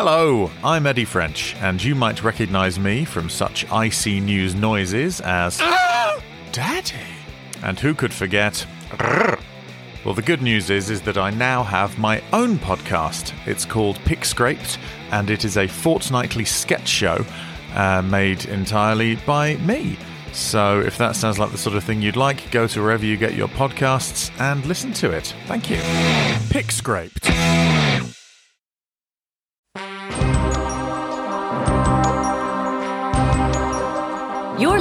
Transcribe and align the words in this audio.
Hello, 0.00 0.48
I'm 0.62 0.86
Eddie 0.86 1.04
French, 1.04 1.56
and 1.56 1.82
you 1.82 1.96
might 1.96 2.22
recognise 2.22 2.78
me 2.78 3.04
from 3.04 3.28
such 3.28 3.68
icy 3.68 4.20
news 4.20 4.54
noises 4.54 5.20
as 5.22 5.58
Daddy. 6.52 6.94
And 7.64 7.80
who 7.80 7.94
could 7.94 8.14
forget? 8.14 8.64
Well, 10.04 10.14
the 10.14 10.22
good 10.22 10.40
news 10.40 10.70
is, 10.70 10.88
is 10.88 11.02
that 11.02 11.18
I 11.18 11.30
now 11.30 11.64
have 11.64 11.98
my 11.98 12.22
own 12.32 12.60
podcast. 12.60 13.34
It's 13.44 13.64
called 13.64 13.98
Pick 14.04 14.24
Scraped, 14.24 14.78
and 15.10 15.30
it 15.30 15.44
is 15.44 15.56
a 15.56 15.66
fortnightly 15.66 16.44
sketch 16.44 16.86
show 16.86 17.26
uh, 17.74 18.00
made 18.02 18.44
entirely 18.44 19.16
by 19.26 19.56
me. 19.56 19.98
So, 20.30 20.78
if 20.78 20.96
that 20.98 21.16
sounds 21.16 21.40
like 21.40 21.50
the 21.50 21.58
sort 21.58 21.74
of 21.74 21.82
thing 21.82 22.02
you'd 22.02 22.14
like, 22.14 22.52
go 22.52 22.68
to 22.68 22.80
wherever 22.80 23.04
you 23.04 23.16
get 23.16 23.34
your 23.34 23.48
podcasts 23.48 24.30
and 24.38 24.64
listen 24.64 24.92
to 24.92 25.10
it. 25.10 25.34
Thank 25.46 25.68
you. 25.68 25.80
Pick 26.50 26.70
Scraped. 26.70 27.28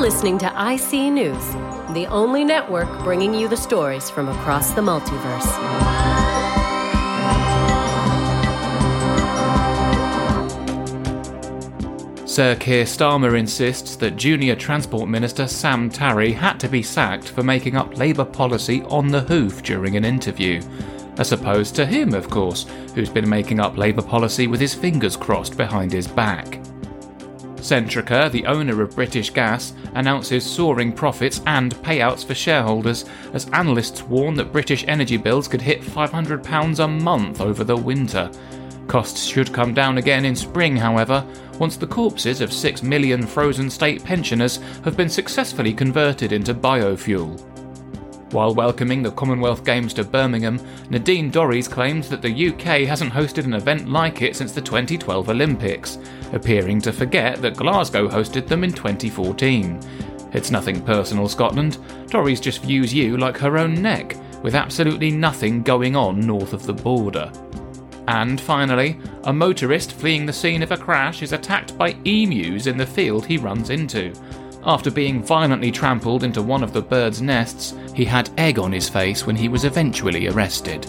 Listening 0.07 0.38
to 0.38 0.45
IC 0.45 1.11
News, 1.11 1.52
the 1.93 2.07
only 2.09 2.45
network 2.45 2.88
bringing 3.03 3.34
you 3.34 3.49
the 3.49 3.57
stories 3.57 4.09
from 4.09 4.30
across 4.30 4.71
the 4.71 4.80
multiverse. 4.80 5.43
Sir 12.25 12.55
Keir 12.55 12.85
Starmer 12.85 13.38
insists 13.38 13.97
that 13.97 14.16
Junior 14.16 14.55
Transport 14.55 15.09
Minister 15.09 15.45
Sam 15.45 15.89
Tarry 15.89 16.31
had 16.31 16.58
to 16.61 16.69
be 16.69 16.81
sacked 16.81 17.27
for 17.27 17.44
making 17.44 17.75
up 17.75 17.97
Labour 17.97 18.23
policy 18.23 18.83
on 18.83 19.09
the 19.09 19.19
hoof 19.19 19.61
during 19.61 19.97
an 19.97 20.05
interview. 20.05 20.61
As 21.17 21.33
opposed 21.33 21.75
to 21.75 21.85
him, 21.85 22.13
of 22.13 22.30
course, 22.30 22.66
who's 22.95 23.09
been 23.09 23.27
making 23.27 23.59
up 23.59 23.75
Labour 23.75 24.03
policy 24.03 24.47
with 24.47 24.61
his 24.61 24.73
fingers 24.73 25.17
crossed 25.17 25.58
behind 25.58 25.92
his 25.92 26.08
back. 26.08 26.61
Centrica, 27.68 28.32
the 28.32 28.46
owner 28.46 28.82
of 28.82 28.96
British 28.96 29.30
Gas, 29.30 29.73
announces 29.94 30.46
soaring 30.46 30.94
profits 30.94 31.42
and 31.46 31.76
payouts 31.84 32.26
for 32.26 32.34
shareholders 32.34 33.04
as 33.34 33.50
analysts 33.50 34.04
warn 34.04 34.36
that 34.36 34.54
British 34.54 34.86
energy 34.88 35.18
bills 35.18 35.50
could 35.50 35.62
hit 35.62 35.82
£500 35.82 36.80
a 36.80 36.88
month 36.88 37.42
over 37.42 37.66
the 37.66 37.76
winter. 37.76 38.32
Costs 38.88 39.26
should 39.26 39.52
come 39.52 39.73
down 39.73 39.98
again 39.98 40.23
in 40.23 40.34
spring, 40.34 40.78
however, 40.78 41.26
once 41.60 41.76
the 41.76 41.86
corpses 41.86 42.40
of 42.40 42.54
6 42.54 42.84
million 42.84 43.28
frozen 43.28 43.70
state 43.70 44.02
pensioners 44.02 44.62
have 44.86 44.95
been 44.95 45.10
successfully 45.10 45.73
converted 45.73 46.32
into 46.32 46.54
biofuel. 46.54 47.38
While 48.31 48.53
welcoming 48.53 49.02
the 49.02 49.11
Commonwealth 49.11 49.64
Games 49.64 49.94
to 49.94 50.03
Birmingham, 50.03 50.59
Nadine 50.89 51.31
Dorries 51.31 51.70
claims 51.70 52.09
that 52.09 52.22
the 52.22 52.50
UK 52.50 52.86
hasn't 52.86 53.14
hosted 53.14 53.45
an 53.45 53.53
event 53.53 53.88
like 53.88 54.22
it 54.22 54.36
since 54.36 54.52
the 54.52 54.61
2012 54.61 55.30
Olympics, 55.30 55.97
appearing 56.33 56.81
to 56.81 56.92
forget 56.92 57.42
that 57.42 57.55
Glasgow 57.55 58.09
hosted 58.09 58.45
them 58.45 58.66
in 58.66 58.73
2014. 58.73 59.80
It's 60.33 60.52
nothing 60.52 60.81
personal, 60.81 61.30
Scotland. 61.30 61.78
Dorries 62.08 62.42
just 62.42 62.64
views 62.64 62.94
you 62.94 63.16
like 63.16 63.38
her 63.38 63.58
own 63.58 63.81
neck, 63.81 64.17
with 64.44 64.55
absolutely 64.55 65.09
nothing 65.09 65.64
going 65.64 65.95
on 65.95 66.20
north 66.20 66.52
of 66.52 66.66
the 66.66 66.73
border. 66.73 67.31
And 68.09 68.42
finally, 68.42 69.00
a 69.23 69.31
motorist 69.31 69.94
fleeing 69.94 70.25
the 70.25 70.33
scene 70.33 70.64
of 70.64 70.72
a 70.72 70.78
crash 70.78 71.22
is 71.22 71.31
attacked 71.31 71.78
by 71.78 71.95
emus 72.03 72.67
in 72.67 72.75
the 72.75 72.86
field 72.86 73.25
he 73.25 73.38
runs 73.38 73.70
into. 73.70 74.14
After 74.68 74.92
being 74.92 75.23
violently 75.23 75.72
trampled 75.72 76.26
into 76.26 76.42
one 76.42 76.62
of 76.62 76.73
the 76.73 76.82
bird's 76.82 77.22
nests, 77.22 77.73
he 77.96 78.04
had 78.04 78.30
egg 78.38 78.60
on 78.60 78.73
his 78.73 78.90
face 78.90 79.26
when 79.26 79.38
he 79.38 79.48
was 79.48 79.64
eventually 79.64 80.28
arrested. 80.28 80.84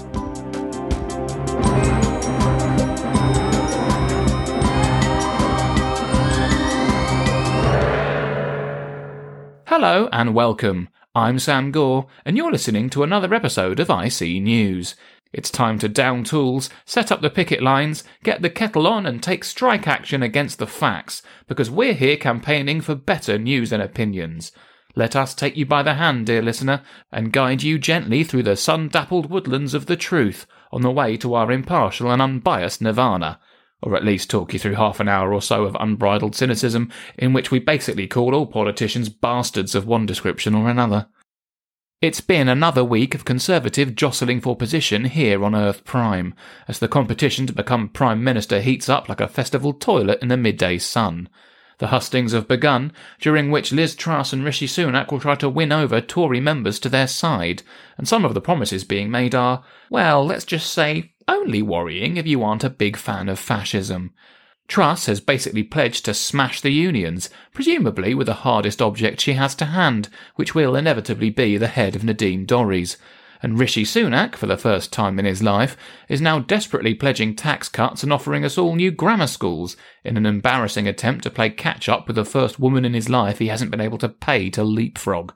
Hello 9.69 10.09
and 10.11 10.34
welcome. 10.34 10.88
I'm 11.15 11.38
Sam 11.38 11.71
Gore, 11.71 12.09
and 12.25 12.37
you're 12.37 12.50
listening 12.50 12.91
to 12.91 13.05
another 13.05 13.33
episode 13.33 13.78
of 13.78 13.91
IC 13.91 14.43
News. 14.43 14.97
It's 15.33 15.50
time 15.50 15.78
to 15.81 15.89
down 15.89 16.25
tools, 16.25 16.71
set 16.87 17.12
up 17.12 17.21
the 17.21 17.28
picket 17.28 17.62
lines, 17.62 18.03
get 18.22 18.41
the 18.41 18.49
kettle 18.49 18.87
on, 18.87 19.05
and 19.05 19.22
take 19.22 19.44
strike 19.44 19.87
action 19.87 20.22
against 20.22 20.59
the 20.59 20.66
facts, 20.66 21.22
because 21.47 21.71
we're 21.71 21.93
here 21.93 22.16
campaigning 22.16 22.81
for 22.81 22.94
better 22.94 23.38
news 23.38 23.71
and 23.72 23.83
opinions. 23.83 24.53
Let 24.94 25.15
us 25.15 25.34
take 25.34 25.56
you 25.56 25.67
by 25.67 25.83
the 25.83 25.94
hand, 25.94 26.27
dear 26.27 26.41
listener, 26.41 26.83
and 27.12 27.33
guide 27.33 27.62
you 27.62 27.78
gently 27.78 28.25
through 28.25 28.44
the 28.44 28.56
sun 28.56 28.88
dappled 28.88 29.31
woodlands 29.31 29.75
of 29.75 29.87
the 29.87 29.97
truth 29.97 30.47
on 30.72 30.81
the 30.81 30.91
way 30.91 31.17
to 31.19 31.34
our 31.34 31.53
impartial 31.53 32.11
and 32.11 32.22
unbiased 32.22 32.81
nirvana. 32.81 33.38
Or 33.83 33.94
at 33.94 34.05
least 34.05 34.31
talk 34.31 34.53
you 34.53 34.59
through 34.59 34.75
half 34.75 34.99
an 34.99 35.09
hour 35.09 35.33
or 35.33 35.43
so 35.43 35.65
of 35.65 35.77
unbridled 35.78 36.34
cynicism, 36.34 36.91
in 37.17 37.33
which 37.33 37.50
we 37.50 37.61
basically 37.61 38.09
call 38.09 38.34
all 38.34 38.47
politicians 38.47 39.09
bastards 39.09 39.75
of 39.75 39.87
one 39.87 40.05
description 40.05 40.55
or 40.55 40.69
another. 40.69 41.06
It's 42.00 42.20
been 42.20 42.48
another 42.48 42.84
week 42.84 43.16
of 43.16 43.25
Conservative 43.25 43.97
jostling 43.97 44.41
for 44.41 44.54
position 44.54 45.06
here 45.06 45.42
on 45.44 45.56
Earth 45.56 45.84
Prime, 45.84 46.32
as 46.69 46.78
the 46.78 46.86
competition 46.86 47.44
to 47.48 47.53
become 47.53 47.88
Prime 47.88 48.22
Minister 48.22 48.60
heats 48.60 48.88
up 48.88 49.09
like 49.09 49.20
a 49.20 49.26
festival 49.26 49.72
toilet 49.72 50.20
in 50.22 50.28
the 50.28 50.37
midday 50.37 50.78
sun. 50.78 51.28
The 51.78 51.88
hustings 51.88 52.31
have 52.31 52.47
begun, 52.47 52.92
during 53.19 53.50
which 53.50 53.72
Liz 53.72 53.97
Truss 53.97 54.32
and 54.32 54.44
Rishi 54.44 54.69
Sunak 54.69 55.10
will 55.10 55.19
try 55.19 55.34
to 55.34 55.48
win 55.48 55.72
over 55.72 56.00
Tory 56.00 56.38
members 56.38 56.78
to 56.81 56.88
their 56.88 57.08
side, 57.08 57.64
and 57.97 58.06
some 58.06 58.25
of 58.25 58.32
the 58.32 58.41
promises 58.41 58.84
being 58.84 59.10
made 59.10 59.34
are, 59.34 59.64
well, 59.91 60.25
let's 60.25 60.44
just 60.44 60.72
say, 60.72 61.14
only 61.26 61.62
worrying 61.62 62.16
if 62.16 62.28
you 62.28 62.44
aren't 62.44 62.62
a 62.62 62.70
big 62.70 62.97
fan 62.97 63.28
of 63.28 63.41
fascism. 63.41 64.12
Truss 64.69 65.06
has 65.06 65.21
basically 65.21 65.62
pledged 65.62 66.05
to 66.05 66.12
smash 66.12 66.61
the 66.61 66.71
unions, 66.71 67.31
presumably 67.55 68.15
with 68.15 68.27
the 68.27 68.34
hardest 68.34 68.83
object 68.83 69.19
she 69.21 69.33
has 69.33 69.55
to 69.56 69.65
hand, 69.65 70.11
which 70.37 70.55
will 70.55 70.77
inevitably 70.77 71.31
be 71.31 71.56
the 71.56 71.69
head 71.69 71.97
of 71.97 72.05
Nadine 72.05 72.47
Dorries. 72.47 72.99
And 73.43 73.59
Rishi 73.59 73.84
Sunak, 73.84 74.34
for 74.34 74.47
the 74.47 74.59
first 74.59 74.93
time 74.93 75.19
in 75.19 75.25
his 75.25 75.43
life, 75.43 75.75
is 76.09 76.21
now 76.21 76.41
desperately 76.41 76.93
pledging 76.93 77.34
tax 77.34 77.69
cuts 77.69 78.03
and 78.03 78.12
offering 78.12 78.45
us 78.45 78.59
all 78.59 78.75
new 78.75 78.91
grammar 78.91 79.27
schools, 79.29 79.75
in 80.05 80.19
an 80.19 80.27
embarrassing 80.27 80.87
attempt 80.87 81.23
to 81.23 81.31
play 81.31 81.49
catch 81.49 81.89
up 81.89 82.06
with 82.06 82.17
the 82.17 82.25
first 82.25 82.61
woman 82.61 82.85
in 82.85 82.95
his 82.95 83.09
life 83.09 83.39
he 83.39 83.49
hasn't 83.49 83.71
been 83.71 83.81
able 83.81 83.99
to 83.99 84.09
pay 84.09 84.50
to 84.50 84.62
leapfrog. 84.62 85.33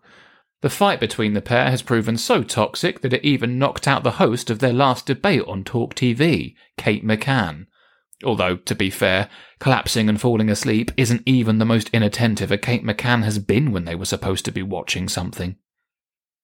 The 0.60 0.70
fight 0.70 1.00
between 1.00 1.32
the 1.32 1.41
pair 1.41 1.70
has 1.70 1.81
proven 1.81 2.19
so 2.19 2.43
toxic 2.43 3.00
that 3.00 3.12
it 3.14 3.25
even 3.25 3.59
knocked 3.59 3.88
out 3.88 4.04
the 4.04 4.12
host 4.12 4.50
of 4.50 4.59
their 4.59 4.72
last 4.72 5.06
debate 5.06 5.44
on 5.47 5.64
Talk 5.64 5.94
TV, 5.94 6.54
Kate 6.76 7.04
McCann. 7.04 7.66
Although, 8.24 8.56
to 8.56 8.74
be 8.74 8.90
fair, 8.90 9.28
collapsing 9.58 10.08
and 10.08 10.20
falling 10.20 10.50
asleep 10.50 10.90
isn't 10.96 11.22
even 11.26 11.58
the 11.58 11.64
most 11.64 11.90
inattentive 11.90 12.52
a 12.52 12.58
Kate 12.58 12.84
McCann 12.84 13.24
has 13.24 13.38
been 13.38 13.72
when 13.72 13.84
they 13.84 13.94
were 13.94 14.04
supposed 14.04 14.44
to 14.44 14.52
be 14.52 14.62
watching 14.62 15.08
something. 15.08 15.56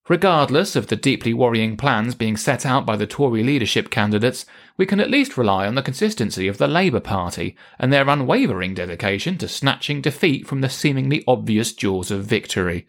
Regardless 0.09 0.75
of 0.75 0.87
the 0.87 0.97
deeply 0.97 1.35
worrying 1.35 1.77
plans 1.77 2.15
being 2.15 2.37
set 2.37 2.65
out 2.65 2.87
by 2.87 2.97
the 2.97 3.07
Tory 3.07 3.43
leadership 3.43 3.91
candidates, 3.91 4.47
we 4.79 4.87
can 4.87 5.01
at 5.01 5.11
least 5.11 5.37
rely 5.37 5.67
on 5.67 5.75
the 5.75 5.83
consistency 5.83 6.49
of 6.49 6.57
the 6.57 6.67
Labour 6.67 7.01
Party 7.01 7.55
and 7.79 7.93
their 7.93 8.09
unwavering 8.09 8.73
dedication 8.73 9.37
to 9.37 9.47
snatching 9.47 10.01
defeat 10.01 10.47
from 10.47 10.63
the 10.63 10.71
seemingly 10.71 11.23
obvious 11.29 11.75
jaws 11.75 12.11
of 12.11 12.25
victory. 12.25 12.87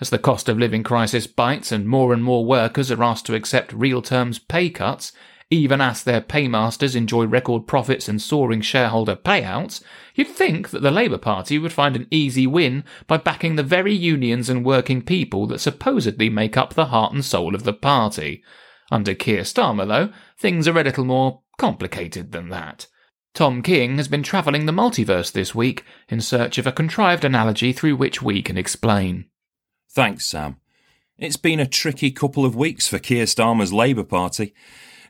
As 0.00 0.08
the 0.08 0.18
cost 0.18 0.48
of 0.48 0.58
living 0.58 0.82
crisis 0.82 1.26
bites 1.26 1.72
and 1.72 1.86
more 1.86 2.14
and 2.14 2.24
more 2.24 2.44
workers 2.44 2.90
are 2.90 3.04
asked 3.04 3.26
to 3.26 3.34
accept 3.34 3.74
real 3.74 4.00
terms 4.00 4.38
pay 4.38 4.70
cuts, 4.70 5.12
even 5.52 5.82
as 5.82 6.02
their 6.02 6.22
paymasters 6.22 6.96
enjoy 6.96 7.26
record 7.26 7.66
profits 7.66 8.08
and 8.08 8.22
soaring 8.22 8.62
shareholder 8.62 9.14
payouts, 9.14 9.82
you'd 10.14 10.28
think 10.28 10.70
that 10.70 10.80
the 10.80 10.90
Labour 10.90 11.18
Party 11.18 11.58
would 11.58 11.74
find 11.74 11.94
an 11.94 12.06
easy 12.10 12.46
win 12.46 12.84
by 13.06 13.18
backing 13.18 13.56
the 13.56 13.62
very 13.62 13.92
unions 13.92 14.48
and 14.48 14.64
working 14.64 15.02
people 15.02 15.46
that 15.46 15.58
supposedly 15.58 16.30
make 16.30 16.56
up 16.56 16.72
the 16.72 16.86
heart 16.86 17.12
and 17.12 17.22
soul 17.22 17.54
of 17.54 17.64
the 17.64 17.74
party. 17.74 18.42
Under 18.90 19.14
Keir 19.14 19.42
Starmer, 19.42 19.86
though, 19.86 20.10
things 20.38 20.66
are 20.66 20.78
a 20.78 20.84
little 20.84 21.04
more 21.04 21.42
complicated 21.58 22.32
than 22.32 22.48
that. 22.48 22.86
Tom 23.34 23.60
King 23.60 23.98
has 23.98 24.08
been 24.08 24.22
travelling 24.22 24.64
the 24.64 24.72
multiverse 24.72 25.32
this 25.32 25.54
week 25.54 25.84
in 26.08 26.22
search 26.22 26.56
of 26.56 26.66
a 26.66 26.72
contrived 26.72 27.26
analogy 27.26 27.74
through 27.74 27.96
which 27.96 28.22
we 28.22 28.40
can 28.40 28.56
explain. 28.56 29.26
Thanks, 29.90 30.24
Sam. 30.24 30.56
It's 31.18 31.36
been 31.36 31.60
a 31.60 31.66
tricky 31.66 32.10
couple 32.10 32.46
of 32.46 32.56
weeks 32.56 32.88
for 32.88 32.98
Keir 32.98 33.26
Starmer's 33.26 33.72
Labour 33.72 34.04
Party. 34.04 34.54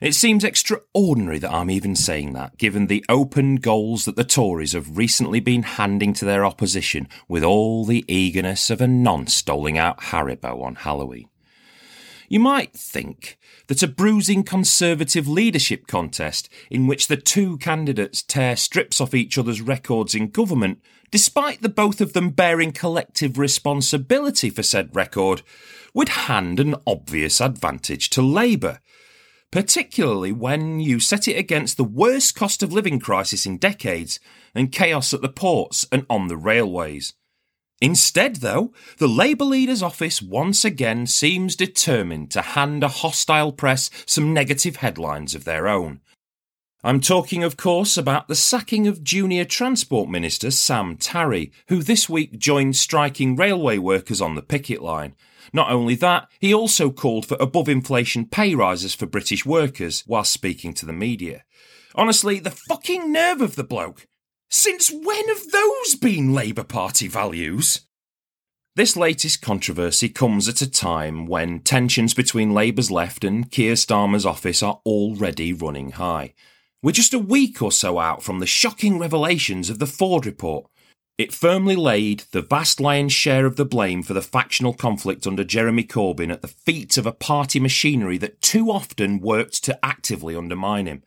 It 0.03 0.15
seems 0.15 0.43
extraordinary 0.43 1.39
that 1.39 1.53
I'm 1.53 1.71
even 1.71 1.95
saying 1.95 2.33
that, 2.33 2.57
given 2.57 2.87
the 2.87 3.05
open 3.07 3.55
goals 3.55 4.03
that 4.03 4.17
the 4.17 4.25
Tories 4.25 4.73
have 4.73 4.97
recently 4.97 5.39
been 5.39 5.63
handing 5.63 6.11
to 6.15 6.25
their 6.25 6.43
opposition 6.43 7.07
with 7.29 7.41
all 7.41 7.85
the 7.85 8.03
eagerness 8.09 8.69
of 8.69 8.81
a 8.81 8.85
nonce 8.85 9.41
doling 9.41 9.77
out 9.77 10.01
Haribo 10.01 10.61
on 10.61 10.75
Halloween. 10.75 11.29
You 12.27 12.41
might 12.41 12.73
think 12.73 13.37
that 13.67 13.81
a 13.81 13.87
bruising 13.87 14.43
Conservative 14.43 15.25
leadership 15.25 15.87
contest 15.87 16.49
in 16.69 16.85
which 16.85 17.07
the 17.07 17.15
two 17.15 17.57
candidates 17.59 18.21
tear 18.21 18.57
strips 18.57 18.99
off 18.99 19.13
each 19.13 19.37
other's 19.37 19.61
records 19.61 20.13
in 20.13 20.31
government, 20.31 20.81
despite 21.11 21.61
the 21.61 21.69
both 21.69 22.01
of 22.01 22.11
them 22.11 22.31
bearing 22.31 22.73
collective 22.73 23.37
responsibility 23.37 24.49
for 24.49 24.63
said 24.63 24.93
record, 24.93 25.43
would 25.93 26.09
hand 26.09 26.59
an 26.59 26.75
obvious 26.85 27.39
advantage 27.39 28.09
to 28.09 28.21
Labour 28.21 28.79
particularly 29.53 30.31
when 30.31 30.79
you 30.79 30.99
set 30.99 31.27
it 31.27 31.37
against 31.37 31.77
the 31.77 31.83
worst 31.83 32.33
cost 32.33 32.63
of 32.63 32.73
living 32.73 32.99
crisis 32.99 33.45
in 33.45 33.55
decades 33.55 34.19
and 34.55 34.71
chaos 34.71 35.13
at 35.13 35.21
the 35.21 35.29
ports 35.29 35.85
and 35.91 36.07
on 36.09 36.27
the 36.27 36.35
railways. 36.35 37.13
Instead, 37.79 38.37
though, 38.37 38.73
the 38.97 39.07
Labour 39.07 39.45
leader's 39.45 39.83
office 39.83 40.23
once 40.23 40.65
again 40.65 41.05
seems 41.05 41.55
determined 41.55 42.31
to 42.31 42.41
hand 42.41 42.83
a 42.83 42.87
hostile 42.87 43.51
press 43.51 43.91
some 44.07 44.33
negative 44.33 44.77
headlines 44.77 45.35
of 45.35 45.43
their 45.43 45.67
own. 45.67 46.01
I'm 46.83 46.99
talking, 46.99 47.43
of 47.43 47.55
course, 47.55 47.95
about 47.95 48.27
the 48.27 48.35
sacking 48.35 48.87
of 48.87 49.03
Junior 49.03 49.45
Transport 49.45 50.09
Minister 50.09 50.49
Sam 50.49 50.97
Tarry, 50.97 51.51
who 51.67 51.83
this 51.83 52.09
week 52.09 52.39
joined 52.39 52.75
striking 52.75 53.35
railway 53.35 53.77
workers 53.77 54.19
on 54.19 54.33
the 54.33 54.41
picket 54.41 54.81
line. 54.81 55.13
Not 55.51 55.71
only 55.71 55.95
that, 55.95 56.29
he 56.39 56.53
also 56.53 56.91
called 56.91 57.25
for 57.25 57.37
above 57.39 57.67
inflation 57.67 58.25
pay 58.25 58.55
rises 58.55 58.95
for 58.95 59.05
British 59.05 59.45
workers 59.45 60.03
while 60.07 60.23
speaking 60.23 60.73
to 60.75 60.85
the 60.85 60.93
media. 60.93 61.43
Honestly, 61.95 62.39
the 62.39 62.51
fucking 62.51 63.11
nerve 63.11 63.41
of 63.41 63.55
the 63.55 63.63
bloke. 63.63 64.07
Since 64.49 64.91
when 64.91 65.27
have 65.27 65.51
those 65.51 65.95
been 65.95 66.33
Labour 66.33 66.63
Party 66.63 67.07
values? 67.07 67.81
This 68.75 68.97
latest 68.97 69.41
controversy 69.41 70.09
comes 70.09 70.47
at 70.47 70.61
a 70.61 70.69
time 70.69 71.27
when 71.27 71.59
tensions 71.59 72.15
between 72.15 72.55
Labour's 72.55 72.89
left 72.89 73.23
and 73.23 73.51
Keir 73.51 73.73
Starmer's 73.73 74.25
office 74.25 74.63
are 74.63 74.79
already 74.83 75.53
running 75.53 75.91
high. 75.91 76.33
We're 76.81 76.91
just 76.91 77.13
a 77.13 77.19
week 77.19 77.61
or 77.61 77.71
so 77.71 77.99
out 77.99 78.23
from 78.23 78.39
the 78.39 78.47
shocking 78.47 78.97
revelations 78.97 79.69
of 79.69 79.77
the 79.77 79.85
Ford 79.85 80.25
report. 80.25 80.71
It 81.15 81.31
firmly 81.31 81.75
laid 81.75 82.23
the 82.31 82.41
vast 82.41 82.79
lion's 82.79 83.13
share 83.13 83.45
of 83.45 83.55
the 83.55 83.65
blame 83.65 84.01
for 84.01 84.15
the 84.15 84.21
factional 84.21 84.73
conflict 84.73 85.27
under 85.27 85.43
Jeremy 85.43 85.83
Corbyn 85.83 86.31
at 86.31 86.41
the 86.41 86.47
feet 86.47 86.97
of 86.97 87.05
a 87.05 87.11
party 87.11 87.59
machinery 87.59 88.17
that 88.17 88.41
too 88.41 88.71
often 88.71 89.19
worked 89.19 89.63
to 89.65 89.85
actively 89.85 90.35
undermine 90.35 90.87
him. 90.87 91.03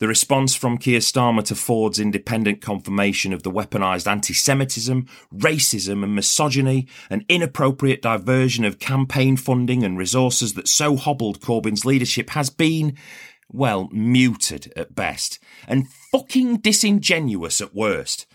The 0.00 0.08
response 0.08 0.56
from 0.56 0.76
Keir 0.76 0.98
Starmer 0.98 1.44
to 1.44 1.54
Ford's 1.54 2.00
independent 2.00 2.60
confirmation 2.60 3.32
of 3.32 3.44
the 3.44 3.50
weaponised 3.50 4.08
anti 4.08 4.34
Semitism, 4.34 5.06
racism, 5.32 6.02
and 6.02 6.16
misogyny, 6.16 6.88
an 7.08 7.24
inappropriate 7.28 8.02
diversion 8.02 8.64
of 8.64 8.80
campaign 8.80 9.36
funding 9.36 9.84
and 9.84 9.96
resources 9.96 10.54
that 10.54 10.66
so 10.66 10.96
hobbled 10.96 11.40
Corbyn's 11.40 11.84
leadership 11.84 12.30
has 12.30 12.50
been 12.50 12.96
well, 13.50 13.88
muted 13.92 14.72
at 14.76 14.94
best, 14.94 15.38
and 15.66 15.88
fucking 16.12 16.58
disingenuous 16.58 17.60
at 17.60 17.74
worst. 17.74 18.26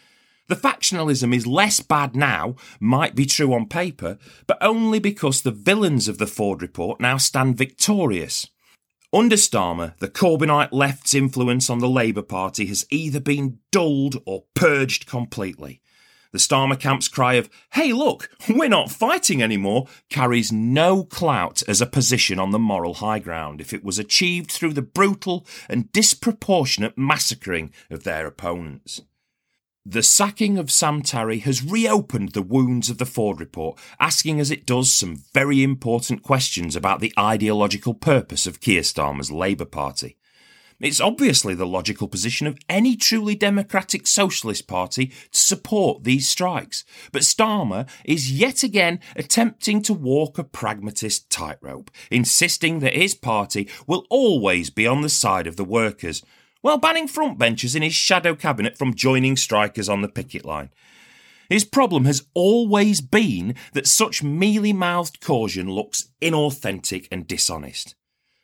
The 0.50 0.56
factionalism 0.56 1.34
is 1.34 1.48
less 1.48 1.80
bad 1.80 2.16
now, 2.16 2.56
might 2.80 3.16
be 3.16 3.26
true 3.26 3.54
on 3.54 3.68
paper, 3.68 4.18
but 4.46 4.58
only 4.60 5.00
because 5.00 5.42
the 5.42 5.52
villains 5.52 6.08
of 6.08 6.18
the 6.18 6.28
Ford 6.28 6.62
report 6.62 7.00
now 7.00 7.18
stand 7.18 7.58
victorious. 7.58 8.48
Under 9.14 9.36
Starmer, 9.38 9.98
the 10.00 10.10
Corbynite 10.10 10.74
left's 10.74 11.14
influence 11.14 11.70
on 11.70 11.80
the 11.80 11.88
Labour 11.88 12.24
Party 12.24 12.66
has 12.66 12.86
either 12.90 13.20
been 13.20 13.60
dulled 13.72 14.18
or 14.26 14.46
purged 14.54 15.06
completely. 15.06 15.82
The 16.34 16.40
Starmer 16.40 16.80
camp's 16.80 17.08
cry 17.08 17.36
of, 17.36 17.48
hey 17.74 17.94
look, 17.94 18.30
we're 18.50 18.68
not 18.68 18.90
fighting 18.90 19.44
anymore, 19.44 19.86
carries 20.10 20.52
no 20.52 21.04
clout 21.04 21.62
as 21.68 21.80
a 21.80 21.86
position 21.86 22.40
on 22.40 22.50
the 22.50 22.58
moral 22.58 22.96
high 22.96 23.20
ground 23.20 23.62
if 23.62 23.72
it 23.72 23.84
was 23.84 24.00
achieved 24.00 24.52
through 24.52 24.74
the 24.74 24.82
brutal 24.82 25.46
and 25.70 25.92
disproportionate 25.92 26.98
massacring 26.98 27.72
of 27.92 28.04
their 28.04 28.26
opponents. 28.26 29.02
The 29.86 30.02
sacking 30.02 30.58
of 30.58 30.72
Sam 30.72 31.02
Tarry 31.02 31.40
has 31.40 31.62
reopened 31.62 32.30
the 32.30 32.42
wounds 32.42 32.90
of 32.90 33.00
the 33.00 33.06
Ford 33.06 33.42
report, 33.42 33.78
asking 34.00 34.40
as 34.40 34.50
it 34.50 34.66
does 34.66 34.90
some 34.90 35.24
very 35.34 35.62
important 35.62 36.24
questions 36.24 36.78
about 36.78 37.02
the 37.02 37.12
ideological 37.20 37.94
purpose 37.94 38.48
of 38.48 38.62
Keir 38.62 38.84
Starmer's 38.84 39.30
Labour 39.30 39.66
Party. 39.66 40.16
It's 40.80 41.02
obviously 41.02 41.54
the 41.54 41.68
logical 41.68 42.08
position 42.08 42.48
of 42.48 42.58
any 42.70 42.96
truly 42.96 43.36
democratic 43.36 44.08
socialist 44.08 44.68
party 44.68 45.08
to 45.08 45.14
support 45.32 46.06
these 46.06 46.30
strikes. 46.30 46.86
But 47.12 47.24
Starmer 47.24 47.86
is 48.06 48.32
yet 48.32 48.64
again 48.64 49.02
attempting 49.18 49.82
to 49.82 49.94
walk 49.94 50.38
a 50.38 50.46
pragmatist 50.46 51.30
tightrope, 51.30 51.92
insisting 52.10 52.80
that 52.80 52.96
his 52.96 53.16
party 53.16 53.70
will 53.86 54.06
always 54.10 54.70
be 54.70 54.88
on 54.88 55.02
the 55.02 55.10
side 55.10 55.46
of 55.46 55.58
the 55.58 55.66
workers, 55.66 56.24
while 56.64 56.78
banning 56.78 57.10
frontbenchers 57.10 57.76
in 57.76 57.82
his 57.82 57.94
shadow 57.94 58.34
cabinet 58.34 58.78
from 58.78 58.96
joining 58.96 59.36
strikers 59.36 59.90
on 59.90 60.02
the 60.02 60.08
picket 60.08 60.46
line. 60.46 60.70
His 61.50 61.66
problem 61.66 62.06
has 62.06 62.26
always 62.34 63.02
been 63.02 63.56
that 63.74 63.86
such 63.86 64.24
mealy 64.24 64.72
mouthed 64.72 65.20
caution 65.20 65.70
looks 65.70 66.08
inauthentic 66.22 67.10
and 67.12 67.28
dishonest. 67.28 67.96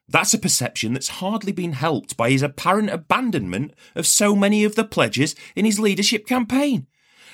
That's 0.05 0.33
a 0.33 0.37
perception 0.37 0.93
that's 0.93 1.07
hardly 1.07 1.53
been 1.53 1.71
helped 1.71 2.17
by 2.17 2.29
his 2.29 2.41
apparent 2.41 2.89
abandonment 2.89 3.73
of 3.95 4.05
so 4.05 4.35
many 4.35 4.65
of 4.65 4.75
the 4.75 4.83
pledges 4.83 5.33
in 5.55 5.63
his 5.63 5.79
leadership 5.79 6.27
campaign, 6.27 6.87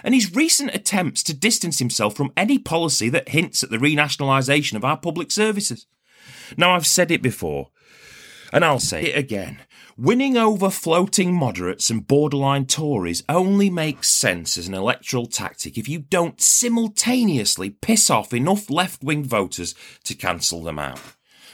and 0.04 0.14
his 0.14 0.36
recent 0.36 0.76
attempts 0.76 1.24
to 1.24 1.34
distance 1.34 1.80
himself 1.80 2.16
from 2.16 2.32
any 2.38 2.60
policy 2.60 3.10
that 3.10 3.30
hints 3.30 3.64
at 3.64 3.72
the 3.72 3.78
renationalisation 3.78 4.76
of 4.76 4.86
our 4.86 4.98
public 4.98 5.32
services. 5.32 5.88
Now, 6.58 6.76
I've 6.76 6.86
said 6.86 7.10
it 7.10 7.24
before, 7.24 7.70
and 8.52 8.66
I'll 8.66 8.80
say 8.80 9.06
it 9.06 9.18
again. 9.18 9.60
Winning 9.98 10.38
over 10.38 10.70
floating 10.70 11.34
moderates 11.34 11.90
and 11.90 12.06
borderline 12.06 12.66
Tories 12.66 13.24
only 13.30 13.70
makes 13.70 14.10
sense 14.10 14.58
as 14.58 14.68
an 14.68 14.74
electoral 14.74 15.26
tactic 15.26 15.78
if 15.78 15.88
you 15.88 16.00
don't 16.00 16.42
simultaneously 16.42 17.70
piss 17.70 18.10
off 18.10 18.34
enough 18.34 18.70
left 18.70 19.04
wing 19.04 19.24
voters 19.24 19.74
to 20.04 20.14
cancel 20.14 20.62
them 20.64 20.80
out 20.80 21.00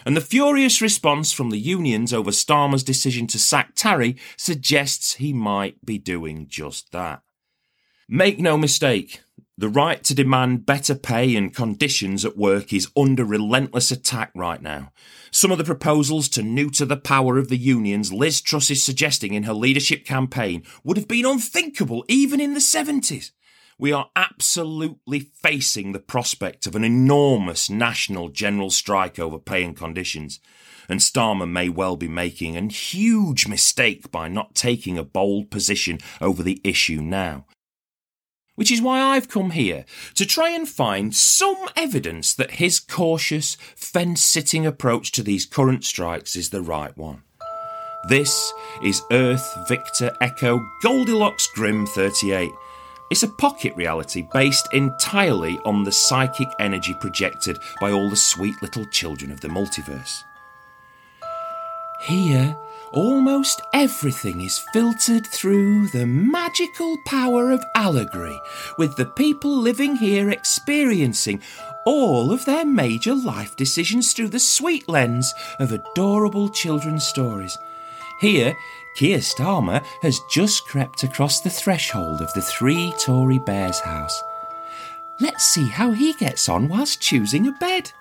and 0.06 0.18
the 0.18 0.22
furious 0.22 0.82
response 0.82 1.32
from 1.32 1.50
the 1.50 1.60
unions 1.60 2.14
over 2.14 2.32
Starmer's 2.32 2.84
decision 2.84 3.28
to 3.28 3.40
sack 3.40 3.74
Tarry 3.76 4.18
suggests 4.38 5.16
he 5.16 5.34
might 5.34 5.84
be 5.86 5.98
doing 5.98 6.48
just 6.48 6.92
that. 6.92 7.22
Make 8.08 8.40
no 8.40 8.58
mistake, 8.58 9.22
the 9.62 9.70
right 9.70 10.04
to 10.04 10.16
demand 10.16 10.66
better 10.66 10.96
pay 10.96 11.36
and 11.36 11.56
conditions 11.56 12.26
at 12.26 12.36
work 12.36 12.74
is 12.74 12.92
under 12.98 13.24
relentless 13.24 13.92
attack 13.92 14.32
right 14.36 14.62
now. 14.62 14.92
Some 15.30 15.52
of 15.52 15.60
the 15.60 15.64
proposals 15.64 16.28
to 16.30 16.42
neuter 16.42 16.84
the 16.84 16.98
power 16.98 17.38
of 17.38 17.48
the 17.48 17.58
unions 17.58 18.12
Liz 18.12 18.42
Truss 18.42 18.72
is 18.72 18.84
suggesting 18.84 19.36
in 19.36 19.44
her 19.44 19.54
leadership 19.54 20.04
campaign 20.04 20.64
would 20.84 20.98
have 20.98 21.08
been 21.08 21.26
unthinkable 21.26 22.04
even 22.08 22.42
in 22.42 22.56
the 22.56 22.60
70s 22.60 23.32
we 23.82 23.92
are 23.92 24.12
absolutely 24.16 25.20
facing 25.20 25.92
the 25.92 26.00
prospect 26.00 26.68
of 26.68 26.76
an 26.76 26.84
enormous 26.84 27.68
national 27.68 28.30
general 28.30 28.70
strike 28.70 29.18
over 29.18 29.40
pay 29.40 29.64
and 29.64 29.76
conditions. 29.76 30.40
And 30.88 31.00
Starmer 31.00 31.50
may 31.50 31.68
well 31.68 31.96
be 31.96 32.08
making 32.08 32.56
a 32.56 32.72
huge 32.72 33.48
mistake 33.48 34.12
by 34.12 34.28
not 34.28 34.54
taking 34.54 35.00
a 35.00 35.04
bold 35.04 35.50
position 35.50 35.98
over 36.22 36.44
the 36.44 36.62
issue 36.64 37.02
now. 37.02 37.48
Which 38.62 38.70
is 38.70 38.80
why 38.80 39.02
I've 39.02 39.28
come 39.28 39.50
here 39.50 39.86
to 40.14 40.24
try 40.24 40.52
and 40.52 40.70
find 40.70 41.16
some 41.16 41.58
evidence 41.76 42.36
that 42.36 42.60
his 42.62 42.80
cautious, 42.80 43.56
fence 43.76 44.22
sitting 44.22 44.68
approach 44.68 45.12
to 45.14 45.24
these 45.24 45.48
current 45.48 45.84
strikes 45.84 46.36
is 46.36 46.52
the 46.52 46.62
right 46.62 46.96
one. 46.96 47.24
This 48.08 48.54
is 48.84 49.02
Earth 49.12 49.52
Victor 49.68 50.16
Echo 50.22 50.64
Goldilocks 50.84 51.48
Grim 51.56 51.88
38 51.88 52.52
it's 53.10 53.24
a 53.24 53.28
pocket 53.28 53.76
reality 53.76 54.28
based 54.32 54.72
entirely 54.74 55.58
on 55.66 55.84
the 55.84 55.92
psychic 55.92 56.50
energy 56.60 56.94
projected 56.94 57.58
by 57.82 57.92
all 57.92 58.12
the 58.12 58.16
sweet 58.16 58.62
little 58.62 58.86
children 58.86 59.32
of 59.32 59.42
the 59.42 59.48
multiverse. 59.48 60.24
Here, 62.04 62.56
almost 62.92 63.62
everything 63.74 64.42
is 64.42 64.60
filtered 64.74 65.26
through 65.28 65.88
the 65.90 66.06
magical 66.06 66.98
power 67.06 67.52
of 67.52 67.64
allegory, 67.76 68.40
with 68.78 68.96
the 68.96 69.06
people 69.06 69.56
living 69.56 69.96
here 69.96 70.30
experiencing 70.30 71.42
all 71.86 72.32
of 72.32 72.46
their 72.46 72.66
major 72.66 73.16
life 73.16 73.56
decisions 73.56 74.14
through 74.14 74.30
the 74.30 74.40
sweet 74.40 74.88
lens 74.88 75.34
of 75.60 75.72
adorable 75.72 76.50
children's 76.50 77.08
stories. 77.08 77.58
Here, 78.20 78.56
Keir 78.96 79.20
Starmer 79.20 79.84
has 80.02 80.20
just 80.30 80.68
crept 80.68 81.04
across 81.04 81.42
the 81.42 81.50
threshold 81.50 82.22
of 82.22 82.32
the 82.34 82.42
three 82.42 82.94
Tory 83.00 83.40
bears' 83.40 83.80
house. 83.80 84.22
Let's 85.20 85.46
see 85.46 85.68
how 85.68 85.92
he 85.92 86.14
gets 86.14 86.50
on 86.50 86.68
whilst 86.68 87.02
choosing 87.02 87.48
a 87.48 87.52
bed. 87.54 87.92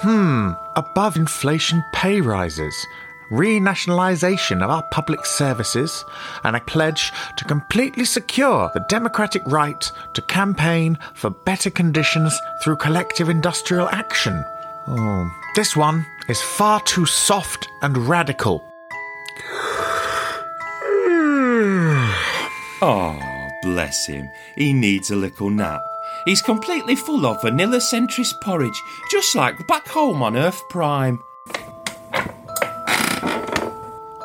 Hmm, 0.00 0.52
above 0.76 1.16
inflation 1.16 1.82
pay 1.92 2.20
rises, 2.20 2.86
renationalisation 3.32 4.62
of 4.62 4.70
our 4.70 4.84
public 4.92 5.26
services, 5.26 6.04
and 6.44 6.54
a 6.54 6.60
pledge 6.60 7.12
to 7.36 7.44
completely 7.44 8.04
secure 8.04 8.70
the 8.74 8.84
democratic 8.88 9.42
right 9.46 9.90
to 10.14 10.22
campaign 10.22 10.96
for 11.14 11.30
better 11.30 11.68
conditions 11.68 12.38
through 12.62 12.76
collective 12.76 13.28
industrial 13.28 13.88
action. 13.88 14.44
Oh, 14.86 15.28
this 15.56 15.74
one 15.74 16.06
is 16.28 16.40
far 16.40 16.80
too 16.82 17.04
soft 17.04 17.66
and 17.82 17.96
radical. 17.96 18.62
oh, 22.80 23.18
bless 23.62 24.06
him. 24.06 24.30
He 24.54 24.72
needs 24.72 25.10
a 25.10 25.16
little 25.16 25.50
nap. 25.50 25.82
He's 26.24 26.42
completely 26.42 26.96
full 26.96 27.26
of 27.26 27.42
vanilla 27.42 27.78
centrist 27.78 28.40
porridge, 28.40 28.82
just 29.10 29.34
like 29.34 29.66
back 29.66 29.86
home 29.88 30.22
on 30.22 30.36
Earth 30.36 30.62
Prime. 30.68 31.22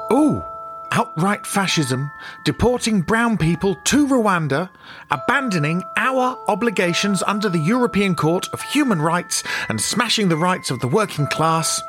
Oh, 0.10 0.46
outright 0.92 1.46
fascism, 1.48 2.12
deporting 2.46 3.02
brown 3.02 3.38
people 3.38 3.76
to 3.86 4.08
Rwanda, 4.08 4.70
abandoning 5.10 5.84
our 5.98 6.38
obligations 6.48 7.24
under 7.24 7.50
the 7.50 7.60
European 7.60 8.16
Court 8.16 8.48
of 8.54 8.62
Human 8.62 9.02
Rights, 9.02 9.44
and 9.70 9.80
smashing 9.80 10.30
the 10.30 10.38
rights 10.38 10.72
of 10.72 10.80
the 10.80 10.88
working 10.88 11.28
class. 11.28 11.82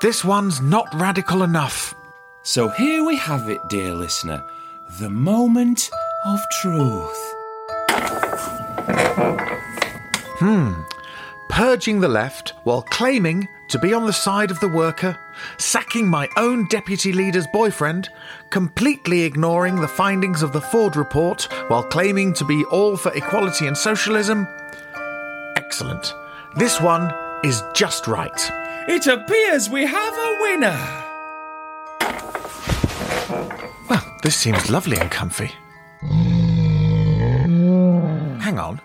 This 0.00 0.24
one's 0.24 0.60
not 0.60 0.88
radical 0.94 1.42
enough. 1.42 1.94
So 2.42 2.68
here 2.70 3.04
we 3.04 3.16
have 3.16 3.48
it, 3.48 3.68
dear 3.68 3.94
listener 3.94 4.44
the 4.98 5.08
moment 5.08 5.90
of 6.26 6.40
truth. 6.60 7.34
Hmm. 10.38 10.82
Purging 11.48 12.00
the 12.00 12.08
left 12.08 12.54
while 12.64 12.82
claiming 12.82 13.48
to 13.68 13.78
be 13.78 13.94
on 13.94 14.06
the 14.06 14.12
side 14.12 14.50
of 14.50 14.60
the 14.60 14.68
worker, 14.68 15.18
sacking 15.58 16.06
my 16.06 16.28
own 16.36 16.66
deputy 16.68 17.12
leader's 17.12 17.46
boyfriend, 17.52 18.08
completely 18.50 19.22
ignoring 19.22 19.76
the 19.76 19.88
findings 19.88 20.42
of 20.42 20.52
the 20.52 20.60
Ford 20.60 20.96
report 20.96 21.48
while 21.68 21.82
claiming 21.82 22.34
to 22.34 22.44
be 22.44 22.64
all 22.66 22.96
for 22.96 23.14
equality 23.14 23.66
and 23.66 23.76
socialism. 23.76 24.46
Excellent. 25.56 26.12
This 26.56 26.80
one 26.80 27.12
is 27.44 27.62
just 27.74 28.06
right. 28.06 28.50
It 28.88 29.06
appears 29.06 29.70
we 29.70 29.86
have 29.86 30.14
a 30.14 30.38
winner. 30.40 30.78
Well, 33.88 34.16
this 34.22 34.36
seems 34.36 34.68
lovely 34.68 34.98
and 34.98 35.10
comfy. 35.10 35.52
Hang 38.40 38.58
on. 38.58 38.80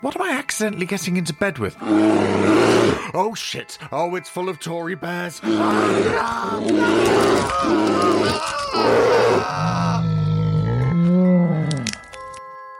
What 0.00 0.14
am 0.14 0.22
I 0.22 0.30
accidentally 0.30 0.86
getting 0.86 1.16
into 1.16 1.32
bed 1.34 1.58
with? 1.58 1.76
Oh 1.80 3.34
shit! 3.36 3.78
Oh, 3.90 4.14
it's 4.14 4.28
full 4.28 4.48
of 4.48 4.60
Tory 4.60 4.94
bears. 4.94 5.40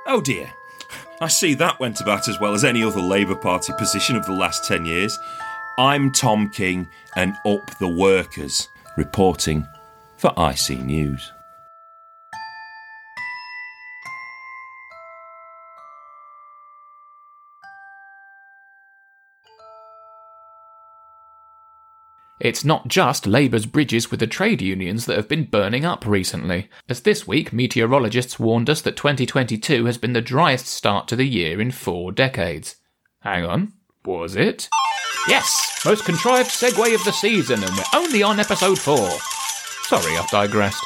Oh 0.07 0.21
dear. 0.23 0.53
I 1.21 1.27
see 1.27 1.55
that 1.55 1.81
went 1.81 2.01
about 2.01 2.29
as 2.29 2.39
well 2.39 2.55
as 2.55 2.65
any 2.65 2.85
other 2.85 3.01
Labour 3.01 3.35
Party 3.35 3.73
position 3.77 4.15
of 4.15 4.25
the 4.25 4.33
last 4.33 4.65
10 4.67 4.87
years. 4.87 5.19
I'm 5.77 6.13
Tom 6.13 6.49
King 6.49 6.89
and 7.17 7.35
Up 7.45 7.77
the 7.81 7.89
Workers, 7.89 8.69
reporting 8.97 9.67
for 10.17 10.33
IC 10.39 10.85
News. 10.85 11.33
It's 22.41 22.65
not 22.65 22.87
just 22.87 23.27
Labour's 23.27 23.67
bridges 23.67 24.11
with 24.11 24.21
the 24.21 24.27
trade 24.29 24.63
unions 24.63 25.07
that 25.07 25.17
have 25.17 25.29
been 25.29 25.45
burning 25.45 25.85
up 25.85 26.07
recently, 26.07 26.69
as 26.89 27.01
this 27.01 27.27
week 27.27 27.53
meteorologists 27.53 28.39
warned 28.39 28.71
us 28.71 28.81
that 28.83 28.97
2022 28.97 29.87
has 29.87 29.99
been 29.99 30.13
the 30.13 30.21
driest 30.21 30.67
start 30.67 31.09
to 31.09 31.17
the 31.17 31.27
year 31.27 31.61
in 31.61 31.73
four 31.73 32.13
decades. 32.13 32.77
Hang 33.21 33.45
on, 33.45 33.73
was 34.05 34.37
it? 34.37 34.69
Yes, 35.29 35.83
most 35.85 36.05
contrived 36.05 36.51
segue 36.51 36.95
of 36.95 37.05
the 37.05 37.13
season, 37.13 37.63
and 37.65 37.73
we're 37.77 38.01
only 38.01 38.23
on 38.23 38.39
episode 38.39 38.79
4. 38.79 38.97
Sorry, 38.97 40.17
I've 40.17 40.31
digressed. 40.31 40.85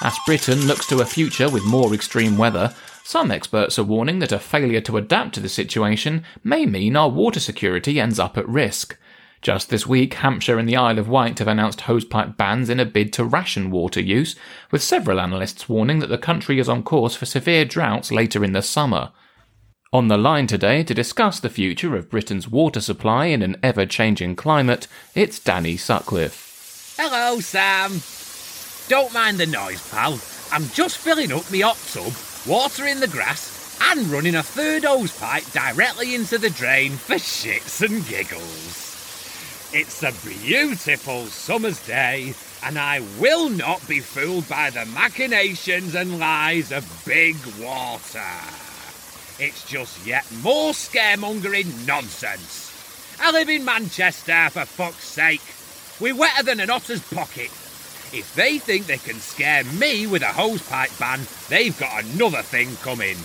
As 0.00 0.16
Britain 0.24 0.66
looks 0.66 0.86
to 0.86 1.00
a 1.00 1.04
future 1.04 1.50
with 1.50 1.66
more 1.66 1.92
extreme 1.92 2.38
weather, 2.38 2.74
some 3.04 3.30
experts 3.30 3.78
are 3.78 3.84
warning 3.84 4.20
that 4.20 4.32
a 4.32 4.38
failure 4.38 4.80
to 4.82 4.96
adapt 4.96 5.34
to 5.34 5.40
the 5.40 5.48
situation 5.48 6.24
may 6.42 6.64
mean 6.64 6.96
our 6.96 7.08
water 7.08 7.40
security 7.40 8.00
ends 8.00 8.18
up 8.18 8.38
at 8.38 8.48
risk. 8.48 8.96
Just 9.40 9.70
this 9.70 9.86
week, 9.86 10.14
Hampshire 10.14 10.58
and 10.58 10.68
the 10.68 10.76
Isle 10.76 10.98
of 10.98 11.08
Wight 11.08 11.38
have 11.38 11.48
announced 11.48 11.80
hosepipe 11.80 12.36
bans 12.36 12.68
in 12.68 12.80
a 12.80 12.84
bid 12.84 13.12
to 13.14 13.24
ration 13.24 13.70
water 13.70 14.00
use, 14.00 14.34
with 14.70 14.82
several 14.82 15.20
analysts 15.20 15.68
warning 15.68 16.00
that 16.00 16.08
the 16.08 16.18
country 16.18 16.58
is 16.58 16.68
on 16.68 16.82
course 16.82 17.14
for 17.14 17.24
severe 17.24 17.64
droughts 17.64 18.10
later 18.10 18.42
in 18.42 18.52
the 18.52 18.62
summer. 18.62 19.12
On 19.92 20.08
the 20.08 20.18
line 20.18 20.46
today 20.46 20.82
to 20.82 20.92
discuss 20.92 21.40
the 21.40 21.48
future 21.48 21.96
of 21.96 22.10
Britain's 22.10 22.48
water 22.48 22.80
supply 22.80 23.26
in 23.26 23.42
an 23.42 23.56
ever 23.62 23.86
changing 23.86 24.36
climate, 24.36 24.88
it's 25.14 25.38
Danny 25.38 25.76
Sutcliffe. 25.76 26.94
Hello, 26.98 27.40
Sam. 27.40 28.00
Don't 28.88 29.14
mind 29.14 29.38
the 29.38 29.46
noise, 29.46 29.88
pal. 29.90 30.18
I'm 30.50 30.66
just 30.70 30.98
filling 30.98 31.32
up 31.32 31.50
my 31.50 31.60
hot 31.60 31.78
tub, 31.92 32.12
watering 32.46 33.00
the 33.00 33.08
grass, 33.08 33.78
and 33.80 34.06
running 34.08 34.34
a 34.34 34.42
third 34.42 34.84
hose 34.84 35.16
pipe 35.16 35.44
directly 35.52 36.14
into 36.16 36.38
the 36.38 36.50
drain 36.50 36.92
for 36.92 37.14
shits 37.14 37.80
and 37.80 38.06
giggles. 38.06 38.87
It's 39.70 40.02
a 40.02 40.12
beautiful 40.26 41.26
summer's 41.26 41.78
day, 41.86 42.32
and 42.64 42.78
I 42.78 43.00
will 43.20 43.50
not 43.50 43.86
be 43.86 44.00
fooled 44.00 44.48
by 44.48 44.70
the 44.70 44.86
machinations 44.86 45.94
and 45.94 46.18
lies 46.18 46.72
of 46.72 47.02
big 47.04 47.36
water. 47.60 48.24
It's 49.38 49.68
just 49.68 50.06
yet 50.06 50.24
more 50.42 50.72
scaremongering 50.72 51.86
nonsense. 51.86 52.72
I 53.20 53.30
live 53.30 53.50
in 53.50 53.66
Manchester, 53.66 54.48
for 54.48 54.64
fuck's 54.64 55.04
sake. 55.04 55.42
We're 56.00 56.16
wetter 56.16 56.44
than 56.44 56.60
an 56.60 56.70
otter's 56.70 57.02
pocket. 57.02 57.50
If 58.10 58.32
they 58.34 58.58
think 58.58 58.86
they 58.86 58.96
can 58.96 59.20
scare 59.20 59.64
me 59.64 60.06
with 60.06 60.22
a 60.22 60.32
hosepipe 60.32 60.98
ban, 60.98 61.20
they've 61.50 61.78
got 61.78 62.04
another 62.04 62.40
thing 62.40 62.74
coming. 62.76 63.18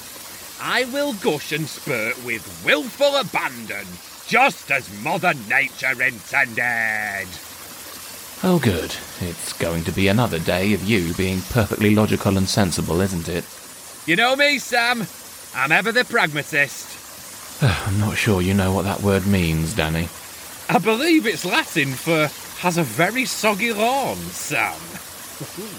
I 0.59 0.83
will 0.91 1.13
gush 1.13 1.53
and 1.53 1.69
spurt 1.69 2.21
with 2.25 2.63
willful 2.65 3.15
abandon, 3.15 3.87
just 4.27 4.71
as 4.71 4.89
Mother 5.03 5.33
Nature 5.49 6.01
intended. 6.01 7.27
Oh, 8.43 8.59
good. 8.61 8.95
It's 9.21 9.53
going 9.53 9.83
to 9.85 9.91
be 9.91 10.07
another 10.07 10.39
day 10.39 10.73
of 10.73 10.83
you 10.83 11.13
being 11.13 11.41
perfectly 11.49 11.95
logical 11.95 12.37
and 12.37 12.47
sensible, 12.47 12.99
isn't 12.99 13.29
it? 13.29 13.45
You 14.05 14.17
know 14.17 14.35
me, 14.35 14.59
Sam. 14.59 15.07
I'm 15.55 15.71
ever 15.71 15.91
the 15.91 16.03
pragmatist. 16.03 17.61
I'm 17.61 17.99
not 17.99 18.17
sure 18.17 18.41
you 18.41 18.53
know 18.53 18.73
what 18.73 18.83
that 18.83 19.01
word 19.01 19.25
means, 19.25 19.73
Danny. 19.73 20.09
I 20.69 20.79
believe 20.79 21.25
it's 21.25 21.45
Latin 21.45 21.93
for 21.93 22.29
has 22.59 22.77
a 22.77 22.83
very 22.83 23.25
soggy 23.25 23.73
lawn, 23.73 24.15
Sam. 24.15 24.79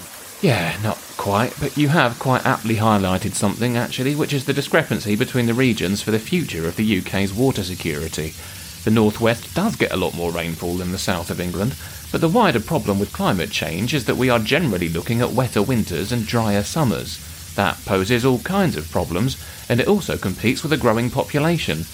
Yeah, 0.45 0.77
not 0.83 0.99
quite, 1.17 1.59
but 1.59 1.75
you 1.75 1.87
have 1.87 2.19
quite 2.19 2.45
aptly 2.45 2.75
highlighted 2.75 3.33
something, 3.33 3.75
actually, 3.75 4.13
which 4.13 4.31
is 4.31 4.45
the 4.45 4.53
discrepancy 4.53 5.15
between 5.15 5.47
the 5.47 5.55
regions 5.55 6.03
for 6.03 6.11
the 6.11 6.19
future 6.19 6.67
of 6.67 6.75
the 6.75 6.99
UK's 6.99 7.33
water 7.33 7.63
security. 7.63 8.35
The 8.83 8.91
northwest 8.91 9.55
does 9.55 9.75
get 9.75 9.91
a 9.91 9.97
lot 9.97 10.13
more 10.13 10.31
rainfall 10.31 10.75
than 10.75 10.91
the 10.91 10.99
south 10.99 11.31
of 11.31 11.41
England, 11.41 11.75
but 12.11 12.21
the 12.21 12.29
wider 12.29 12.59
problem 12.59 12.99
with 12.99 13.11
climate 13.11 13.49
change 13.49 13.91
is 13.91 14.05
that 14.05 14.17
we 14.17 14.29
are 14.29 14.37
generally 14.37 14.87
looking 14.87 15.19
at 15.19 15.31
wetter 15.31 15.63
winters 15.63 16.11
and 16.11 16.27
drier 16.27 16.61
summers. 16.61 17.17
That 17.55 17.83
poses 17.83 18.23
all 18.23 18.37
kinds 18.37 18.77
of 18.77 18.91
problems, 18.91 19.43
and 19.67 19.79
it 19.79 19.87
also 19.87 20.15
competes 20.15 20.61
with 20.61 20.73
a 20.73 20.77
growing 20.77 21.09
population. 21.09 21.85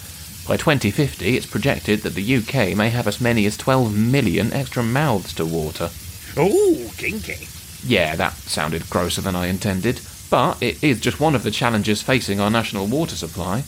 By 0.45 0.57
2050, 0.57 1.37
it's 1.37 1.45
projected 1.45 2.01
that 2.01 2.15
the 2.15 2.35
UK 2.35 2.75
may 2.75 2.89
have 2.89 3.07
as 3.07 3.21
many 3.21 3.45
as 3.45 3.55
12 3.55 3.95
million 3.97 4.51
extra 4.51 4.83
mouths 4.83 5.33
to 5.35 5.45
water. 5.45 5.89
Ooh, 6.37 6.89
kinky. 6.97 7.47
Yeah, 7.83 8.15
that 8.15 8.33
sounded 8.33 8.89
grosser 8.89 9.21
than 9.21 9.35
I 9.35 9.47
intended, 9.47 10.01
but 10.29 10.61
it 10.61 10.83
is 10.83 10.99
just 10.99 11.19
one 11.19 11.35
of 11.35 11.43
the 11.43 11.51
challenges 11.51 12.01
facing 12.01 12.39
our 12.39 12.49
national 12.49 12.87
water 12.87 13.15
supply, 13.15 13.63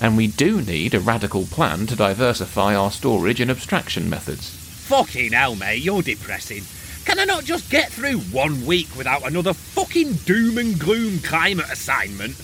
and 0.00 0.16
we 0.16 0.28
do 0.28 0.62
need 0.62 0.94
a 0.94 1.00
radical 1.00 1.44
plan 1.44 1.86
to 1.86 1.96
diversify 1.96 2.74
our 2.76 2.90
storage 2.90 3.40
and 3.40 3.50
abstraction 3.50 4.08
methods. 4.08 4.50
Fucking 4.86 5.32
hell, 5.32 5.56
mate, 5.56 5.82
you're 5.82 6.02
depressing. 6.02 6.62
Can 7.04 7.18
I 7.18 7.24
not 7.24 7.44
just 7.44 7.70
get 7.70 7.90
through 7.90 8.18
one 8.18 8.64
week 8.64 8.94
without 8.96 9.26
another 9.26 9.54
fucking 9.54 10.12
doom 10.24 10.58
and 10.58 10.78
gloom 10.78 11.18
climate 11.18 11.70
assignment? 11.70 12.36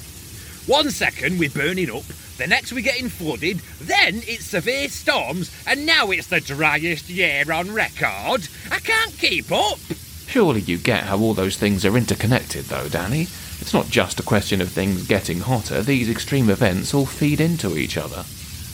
One 0.67 0.91
second 0.91 1.39
we're 1.39 1.51
burning 1.51 1.91
up, 1.91 2.05
the 2.39 2.47
next 2.47 2.73
we're 2.73 2.81
getting 2.81 3.09
flooded, 3.09 3.59
then 3.81 4.23
it's 4.27 4.47
severe 4.47 4.89
storms, 4.89 5.55
and 5.67 5.87
now 5.87 6.11
it's 6.11 6.27
the 6.27 6.41
driest 6.41 7.09
year 7.09 7.45
on 7.53 7.73
record. 7.73 8.49
I 8.71 8.81
can't 8.81 9.17
keep 9.19 9.53
up. 9.53 9.79
Surely 10.27 10.61
you 10.61 10.79
get 10.79 11.05
how 11.05 11.19
all 11.19 11.35
those 11.35 11.57
things 11.57 11.85
are 11.85 11.97
interconnected, 11.97 12.65
though, 12.65 12.89
Danny. 12.89 13.23
It's 13.61 13.73
not 13.73 13.89
just 13.89 14.21
a 14.21 14.25
question 14.25 14.61
of 14.61 14.71
things 14.71 15.07
getting 15.07 15.41
hotter, 15.41 15.81
these 15.83 16.11
extreme 16.11 16.51
events 16.51 16.93
all 16.93 17.07
feed 17.07 17.41
into 17.41 17.77
each 17.77 17.97
other. 17.97 18.25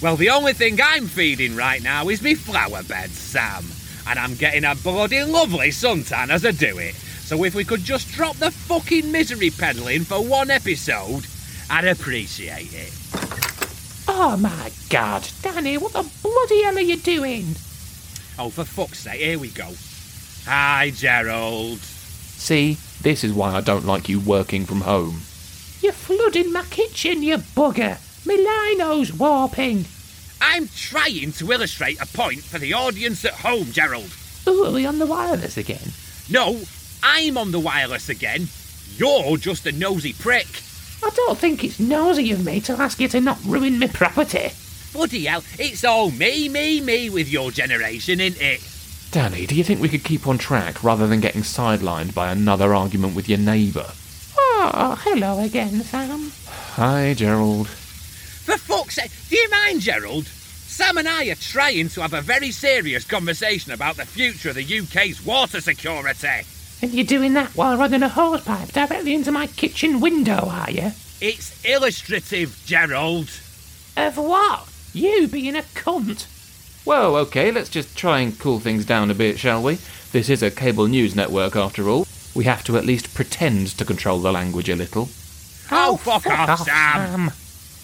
Well, 0.00 0.16
the 0.16 0.30
only 0.30 0.54
thing 0.54 0.78
I'm 0.82 1.06
feeding 1.06 1.54
right 1.54 1.82
now 1.82 2.08
is 2.08 2.22
me 2.22 2.34
flower 2.34 2.82
beds, 2.82 3.18
Sam. 3.18 3.64
And 4.06 4.18
I'm 4.18 4.34
getting 4.34 4.64
a 4.64 4.74
bloody 4.74 5.22
lovely 5.22 5.68
suntan 5.68 6.30
as 6.30 6.46
I 6.46 6.52
do 6.52 6.78
it. 6.78 6.94
So 6.94 7.44
if 7.44 7.54
we 7.54 7.64
could 7.64 7.84
just 7.84 8.10
drop 8.10 8.36
the 8.36 8.50
fucking 8.50 9.12
misery 9.12 9.50
peddling 9.50 10.04
for 10.04 10.24
one 10.24 10.50
episode, 10.50 11.26
I'd 11.68 11.84
appreciate 11.84 12.72
it. 12.72 12.92
Oh 14.08 14.36
my 14.40 14.72
god, 14.88 15.28
Danny, 15.42 15.76
what 15.76 15.92
the 15.92 16.10
bloody 16.22 16.62
hell 16.62 16.78
are 16.78 16.80
you 16.80 16.96
doing? 16.96 17.54
Oh, 18.38 18.50
for 18.50 18.64
fuck's 18.64 19.00
sake, 19.00 19.20
here 19.20 19.38
we 19.38 19.48
go. 19.48 19.68
Hi, 20.46 20.90
Gerald. 20.94 21.78
See, 21.78 22.78
this 23.02 23.22
is 23.24 23.32
why 23.32 23.54
I 23.54 23.60
don't 23.60 23.86
like 23.86 24.08
you 24.08 24.18
working 24.18 24.64
from 24.64 24.80
home. 24.80 25.20
You're 25.80 25.92
flooding 25.92 26.52
my 26.52 26.64
kitchen, 26.64 27.22
you 27.22 27.36
bugger. 27.36 27.98
My 28.26 28.34
lino's 28.34 29.12
warping. 29.12 29.84
I'm 30.40 30.68
trying 30.68 31.32
to 31.32 31.52
illustrate 31.52 32.00
a 32.00 32.06
point 32.06 32.40
for 32.40 32.58
the 32.58 32.72
audience 32.72 33.24
at 33.24 33.34
home, 33.34 33.72
Gerald. 33.72 34.10
Ooh, 34.48 34.64
are 34.64 34.72
we 34.72 34.86
on 34.86 34.98
the 34.98 35.06
wireless 35.06 35.56
again? 35.56 35.92
No, 36.30 36.62
I'm 37.02 37.36
on 37.36 37.52
the 37.52 37.60
wireless 37.60 38.08
again. 38.08 38.48
You're 38.96 39.36
just 39.36 39.66
a 39.66 39.72
nosy 39.72 40.14
prick. 40.14 40.48
I 41.02 41.10
don't 41.10 41.38
think 41.38 41.64
it's 41.64 41.80
nosy 41.80 42.32
of 42.32 42.44
me 42.44 42.60
to 42.62 42.72
ask 42.74 43.00
you 43.00 43.08
to 43.08 43.20
not 43.20 43.42
ruin 43.44 43.78
my 43.78 43.86
property. 43.86 44.50
Bloody 44.92 45.26
hell, 45.26 45.44
it's 45.58 45.84
all 45.84 46.10
me, 46.10 46.48
me, 46.48 46.80
me 46.80 47.10
with 47.10 47.28
your 47.28 47.50
generation, 47.50 48.20
ain't 48.20 48.40
it? 48.40 48.60
Danny, 49.10 49.44
do 49.44 49.56
you 49.56 49.64
think 49.64 49.80
we 49.80 49.88
could 49.88 50.04
keep 50.04 50.28
on 50.28 50.38
track 50.38 50.84
rather 50.84 51.08
than 51.08 51.18
getting 51.20 51.42
sidelined 51.42 52.14
by 52.14 52.30
another 52.30 52.72
argument 52.74 53.16
with 53.16 53.28
your 53.28 53.38
neighbour? 53.38 53.90
Oh, 54.36 54.96
hello 55.02 55.40
again, 55.40 55.80
Sam. 55.82 56.30
Hi, 56.74 57.14
Gerald. 57.14 57.66
For 57.68 58.56
fuck's 58.56 58.94
sake, 58.94 59.10
do 59.28 59.36
you 59.36 59.50
mind, 59.50 59.80
Gerald? 59.80 60.26
Sam 60.26 60.96
and 60.96 61.08
I 61.08 61.24
are 61.28 61.34
trying 61.34 61.88
to 61.88 62.02
have 62.02 62.14
a 62.14 62.20
very 62.20 62.52
serious 62.52 63.04
conversation 63.04 63.72
about 63.72 63.96
the 63.96 64.06
future 64.06 64.50
of 64.50 64.54
the 64.54 64.78
UK's 64.78 65.24
water 65.26 65.60
security. 65.60 66.46
And 66.80 66.92
you're 66.92 67.04
doing 67.04 67.34
that 67.34 67.56
while 67.56 67.76
running 67.76 68.04
a 68.04 68.08
hosepipe 68.08 68.72
directly 68.72 69.14
into 69.14 69.32
my 69.32 69.48
kitchen 69.48 69.98
window, 70.00 70.46
are 70.48 70.70
you? 70.70 70.92
It's 71.20 71.64
illustrative, 71.64 72.62
Gerald. 72.64 73.28
Of 73.96 74.16
what? 74.18 74.68
You 74.92 75.26
being 75.26 75.56
a 75.56 75.62
cunt. 75.62 76.26
Well, 76.84 77.16
okay, 77.16 77.50
let's 77.50 77.68
just 77.68 77.96
try 77.96 78.20
and 78.20 78.38
cool 78.38 78.58
things 78.58 78.86
down 78.86 79.10
a 79.10 79.14
bit, 79.14 79.38
shall 79.38 79.62
we? 79.62 79.78
This 80.12 80.28
is 80.28 80.42
a 80.42 80.50
cable 80.50 80.86
news 80.86 81.14
network, 81.14 81.54
after 81.54 81.88
all. 81.88 82.06
We 82.34 82.44
have 82.44 82.64
to 82.64 82.78
at 82.78 82.86
least 82.86 83.14
pretend 83.14 83.68
to 83.78 83.84
control 83.84 84.18
the 84.18 84.32
language 84.32 84.68
a 84.68 84.76
little. 84.76 85.08
Oh, 85.70 85.92
oh 85.92 85.96
fuck 85.96 86.26
off, 86.26 86.60
Sam. 86.60 87.30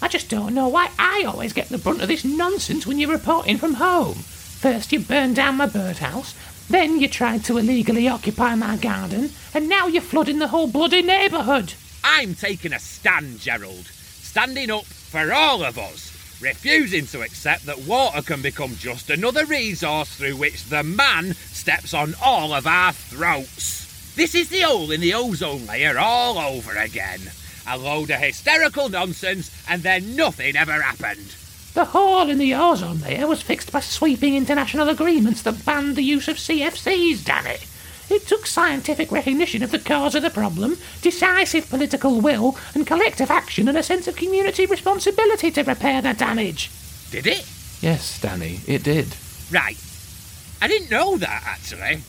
I 0.01 0.07
just 0.07 0.29
don't 0.29 0.53
know 0.53 0.67
why 0.67 0.89
I 0.97 1.23
always 1.27 1.53
get 1.53 1.69
the 1.69 1.77
brunt 1.77 2.01
of 2.01 2.07
this 2.07 2.25
nonsense 2.25 2.85
when 2.85 2.99
you're 2.99 3.11
reporting 3.11 3.57
from 3.57 3.75
home. 3.75 4.15
First 4.15 4.91
you 4.91 4.99
burned 4.99 5.35
down 5.35 5.57
my 5.57 5.67
birdhouse, 5.67 6.33
then 6.69 6.99
you 6.99 7.07
tried 7.07 7.43
to 7.45 7.57
illegally 7.57 8.07
occupy 8.07 8.55
my 8.55 8.77
garden, 8.77 9.29
and 9.53 9.69
now 9.69 9.87
you're 9.87 10.01
flooding 10.01 10.39
the 10.39 10.49
whole 10.49 10.67
bloody 10.67 11.01
neighbourhood. 11.01 11.73
I'm 12.03 12.35
taking 12.35 12.73
a 12.73 12.79
stand, 12.79 13.39
Gerald. 13.39 13.87
Standing 13.87 14.71
up 14.71 14.85
for 14.85 15.31
all 15.31 15.63
of 15.63 15.77
us. 15.77 16.16
Refusing 16.39 17.07
to 17.07 17.21
accept 17.21 17.65
that 17.65 17.79
water 17.79 18.21
can 18.21 18.43
become 18.43 18.75
just 18.75 19.09
another 19.09 19.43
resource 19.45 20.15
through 20.15 20.35
which 20.35 20.65
the 20.65 20.83
man 20.83 21.33
steps 21.33 21.95
on 21.95 22.13
all 22.23 22.53
of 22.53 22.67
our 22.67 22.93
throats. 22.93 24.13
This 24.15 24.35
is 24.35 24.49
the 24.49 24.61
hole 24.61 24.91
in 24.91 25.01
the 25.01 25.15
ozone 25.15 25.65
layer 25.65 25.97
all 25.97 26.37
over 26.37 26.75
again. 26.75 27.21
A 27.67 27.75
load 27.75 28.11
of 28.11 28.19
hysterical 28.19 28.87
nonsense, 28.87 29.49
and 29.67 29.81
then 29.81 30.15
nothing 30.15 30.55
ever 30.55 30.79
happened. 30.79 31.35
The 31.73 31.85
hole 31.85 32.29
in 32.29 32.37
the 32.37 32.53
ozone 32.53 32.99
layer 33.01 33.25
was 33.25 33.41
fixed 33.41 33.71
by 33.71 33.79
sweeping 33.79 34.35
international 34.35 34.89
agreements 34.89 35.41
that 35.41 35.65
banned 35.65 35.95
the 35.95 36.03
use 36.03 36.27
of 36.27 36.37
CFCs, 36.37 37.25
damn 37.25 37.47
it. 37.47 37.65
It 38.09 38.25
took 38.25 38.47
scientific 38.47 39.11
recognition 39.11 39.63
of 39.63 39.71
the 39.71 39.79
cause 39.79 40.15
of 40.15 40.23
the 40.23 40.29
problem, 40.29 40.77
decisive 41.01 41.69
political 41.69 42.21
will, 42.21 42.57
and 42.73 42.87
collective 42.87 43.29
action 43.29 43.67
and 43.67 43.77
a 43.77 43.83
sense 43.83 44.07
of 44.07 44.15
community 44.15 44.65
responsibility 44.65 45.51
to 45.51 45.63
repair 45.63 46.01
the 46.01 46.13
damage. 46.13 46.71
Did 47.11 47.27
it? 47.27 47.45
Yes, 47.81 48.19
Danny, 48.21 48.61
it 48.65 48.83
did. 48.83 49.07
Right. 49.51 49.77
I 50.61 50.67
didn't 50.67 50.89
know 50.89 51.17
that, 51.17 51.43
actually. 51.45 52.01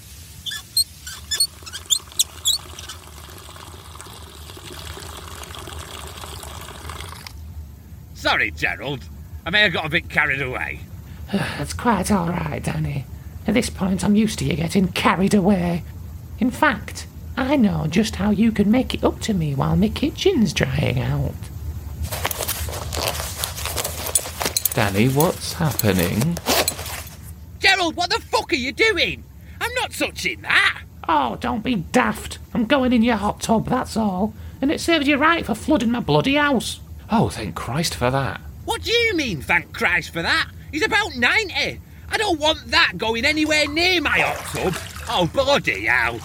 Sorry, 8.15 8.51
Gerald. 8.51 9.05
I 9.47 9.51
may 9.51 9.63
have 9.63 9.73
got 9.73 9.87
a 9.87 9.89
bit 9.89 10.09
carried 10.09 10.43
away. 10.43 10.81
That's 11.33 11.73
quite 11.73 12.11
all 12.11 12.29
right, 12.29 12.63
Danny. 12.63 13.05
At 13.49 13.55
this 13.55 13.71
point, 13.71 14.05
I'm 14.05 14.15
used 14.15 14.39
to 14.41 14.45
you 14.45 14.55
getting 14.57 14.89
carried 14.89 15.33
away. 15.33 15.83
In 16.39 16.51
fact, 16.51 17.07
I 17.35 17.57
know 17.57 17.87
just 17.89 18.17
how 18.17 18.31
you 18.31 18.53
can 18.53 18.71
make 18.71 18.93
it 18.93 19.03
up 19.03 19.21
to 19.23 19.33
me 19.33 19.55
while 19.55 19.75
my 19.75 19.89
kitchen's 19.89 20.53
drying 20.53 21.01
out. 21.01 21.33
Danny, 24.75 25.09
what's 25.09 25.55
happening? 25.55 26.37
Gerald, 27.59 27.97
what 27.97 28.11
the 28.11 28.21
fuck 28.21 28.53
are 28.53 28.57
you 28.57 28.71
doing? 28.71 29.25
I'm 29.63 29.75
not 29.77 29.93
touching 29.93 30.43
that. 30.43 30.83
Oh, 31.09 31.37
don't 31.37 31.65
be 31.65 31.77
daft. 31.77 32.39
I'm 32.53 32.67
going 32.67 32.93
in 32.93 33.03
your 33.03 33.17
hot 33.17 33.41
tub, 33.41 33.67
that's 33.67 33.97
all. 33.97 34.35
And 34.61 34.71
it 34.71 34.81
serves 34.83 35.09
you 35.09 35.17
right 35.17 35.47
for 35.47 35.55
flooding 35.55 35.91
my 35.91 36.01
bloody 36.01 36.35
house. 36.35 36.81
Oh, 37.11 37.31
thank 37.31 37.55
Christ 37.55 37.95
for 37.95 38.11
that. 38.11 38.43
What 38.67 38.83
do 38.83 38.93
you 38.93 39.17
mean, 39.17 39.41
thank 39.41 39.73
Christ 39.73 40.13
for 40.13 40.21
that? 40.21 40.51
He's 40.71 40.85
about 40.85 41.17
90. 41.17 41.81
I 42.11 42.17
don't 42.17 42.39
want 42.41 42.71
that 42.71 42.93
going 42.97 43.25
anywhere 43.25 43.67
near 43.69 44.01
my 44.01 44.21
hot 44.21 44.73
tub. 44.73 44.75
Oh, 45.09 45.31
bloody 45.33 45.85
hell. 45.85 46.21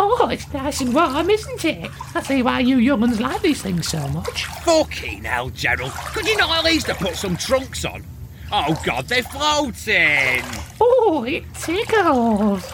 Oh, 0.00 0.28
it's 0.28 0.52
nice 0.52 0.80
and 0.80 0.94
warm, 0.94 1.28
isn't 1.28 1.64
it? 1.64 1.90
I 2.14 2.22
see 2.22 2.42
why 2.42 2.60
you 2.60 2.76
young 2.78 3.00
young'uns 3.00 3.20
like 3.20 3.42
these 3.42 3.62
things 3.62 3.88
so 3.88 4.06
much. 4.08 4.44
Fucking 4.44 5.24
hell, 5.24 5.50
Gerald. 5.50 5.92
Could 5.92 6.26
you 6.26 6.36
not 6.36 6.58
at 6.58 6.64
least 6.64 6.86
have 6.86 6.98
put 6.98 7.16
some 7.16 7.36
trunks 7.36 7.84
on? 7.84 8.04
Oh, 8.52 8.80
God, 8.84 9.06
they're 9.08 9.22
floating. 9.24 10.42
Oh, 10.80 11.24
it 11.26 11.44
tickles. 11.54 12.64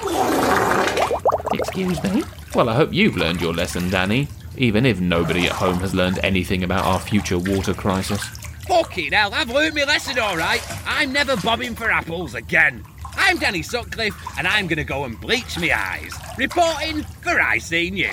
Excuse 1.55 2.03
me? 2.03 2.23
Well, 2.55 2.69
I 2.69 2.75
hope 2.75 2.93
you've 2.93 3.17
learned 3.17 3.41
your 3.41 3.55
lesson, 3.55 3.91
Danny, 3.91 4.29
even 4.57 4.87
if 4.87 5.01
nobody 5.01 5.47
at 5.47 5.53
home 5.53 5.79
has 5.79 5.95
learned 5.95 6.21
anything 6.23 6.63
about 6.63 6.85
our 6.85 7.01
future 7.01 7.39
water 7.39 7.75
crisis. 7.75 8.23
Fucking 8.69 9.13
hell, 9.13 9.35
I've 9.35 9.51
learned 9.51 9.75
my 9.75 9.85
lesson 9.85 10.19
all 10.19 10.37
right. 10.37 10.63
I'm 10.87 11.13
never 11.13 11.37
bobbing 11.37 11.75
for 11.75 11.91
apples 11.91 12.35
again. 12.35 12.85
I'm 13.17 13.39
Danny 13.39 13.63
Sutcliffe, 13.63 14.17
and 14.39 14.47
I'm 14.47 14.67
going 14.67 14.79
to 14.79 14.85
go 14.85 15.05
and 15.05 15.21
bleach 15.21 15.59
my 15.59 15.73
eyes. 15.73 16.15
Reporting 16.39 17.03
for 17.03 17.39
IC 17.39 17.93
News. 17.93 18.11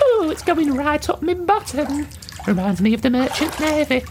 Oh, 0.00 0.28
it's 0.30 0.42
going 0.42 0.74
right 0.74 1.08
up 1.08 1.22
my 1.22 1.34
bottom. 1.34 2.08
Reminds 2.46 2.80
me 2.80 2.94
of 2.94 3.02
the 3.02 3.10
Merchant 3.10 3.60
Navy. 3.60 4.04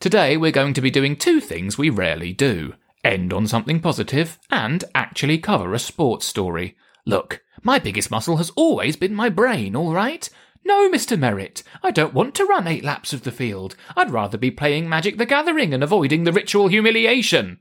Today 0.00 0.36
we're 0.36 0.52
going 0.52 0.74
to 0.74 0.80
be 0.80 0.90
doing 0.90 1.16
two 1.16 1.40
things 1.40 1.78
we 1.78 1.90
rarely 1.90 2.32
do 2.32 2.74
end 3.04 3.32
on 3.32 3.46
something 3.46 3.80
positive 3.80 4.38
and 4.50 4.84
actually 4.94 5.38
cover 5.38 5.72
a 5.72 5.78
sports 5.78 6.26
story. 6.26 6.76
Look, 7.06 7.42
my 7.62 7.78
biggest 7.78 8.10
muscle 8.10 8.36
has 8.36 8.50
always 8.50 8.96
been 8.96 9.14
my 9.14 9.28
brain, 9.28 9.74
all 9.74 9.94
right? 9.94 10.28
No, 10.64 10.90
Mr. 10.90 11.18
Merritt, 11.18 11.62
I 11.82 11.90
don't 11.90 12.14
want 12.14 12.34
to 12.34 12.44
run 12.44 12.66
eight 12.66 12.84
laps 12.84 13.12
of 13.12 13.22
the 13.22 13.32
field. 13.32 13.74
I'd 13.96 14.10
rather 14.10 14.36
be 14.36 14.50
playing 14.50 14.88
Magic 14.88 15.16
the 15.16 15.26
Gathering 15.26 15.72
and 15.72 15.82
avoiding 15.82 16.24
the 16.24 16.32
ritual 16.32 16.68
humiliation. 16.68 17.58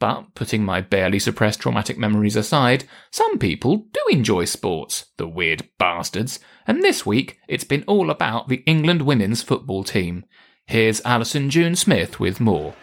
But 0.00 0.34
putting 0.34 0.64
my 0.64 0.80
barely 0.80 1.18
suppressed 1.18 1.60
traumatic 1.60 1.98
memories 1.98 2.36
aside, 2.36 2.84
some 3.10 3.38
people 3.38 3.88
do 3.92 4.00
enjoy 4.10 4.44
sports, 4.44 5.06
the 5.16 5.26
weird 5.26 5.68
bastards, 5.78 6.38
and 6.66 6.82
this 6.82 7.04
week 7.04 7.38
it's 7.48 7.64
been 7.64 7.84
all 7.86 8.08
about 8.08 8.48
the 8.48 8.62
England 8.64 9.02
women's 9.02 9.42
football 9.42 9.82
team. 9.82 10.24
Here's 10.66 11.00
Alison 11.04 11.50
June 11.50 11.74
Smith 11.74 12.20
with 12.20 12.40
more. 12.40 12.74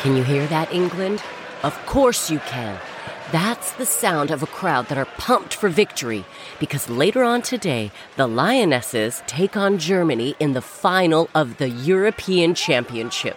Can 0.00 0.16
you 0.16 0.22
hear 0.22 0.46
that, 0.48 0.72
England? 0.72 1.22
Of 1.62 1.74
course 1.86 2.30
you 2.30 2.38
can. 2.40 2.78
That's 3.32 3.72
the 3.72 3.86
sound 3.86 4.30
of 4.30 4.44
a 4.44 4.46
crowd 4.46 4.86
that 4.86 4.98
are 4.98 5.04
pumped 5.04 5.52
for 5.52 5.68
victory 5.68 6.24
because 6.60 6.88
later 6.88 7.24
on 7.24 7.42
today, 7.42 7.90
the 8.16 8.28
Lionesses 8.28 9.20
take 9.26 9.56
on 9.56 9.78
Germany 9.78 10.36
in 10.38 10.52
the 10.52 10.62
final 10.62 11.28
of 11.34 11.56
the 11.56 11.68
European 11.68 12.54
Championship. 12.54 13.36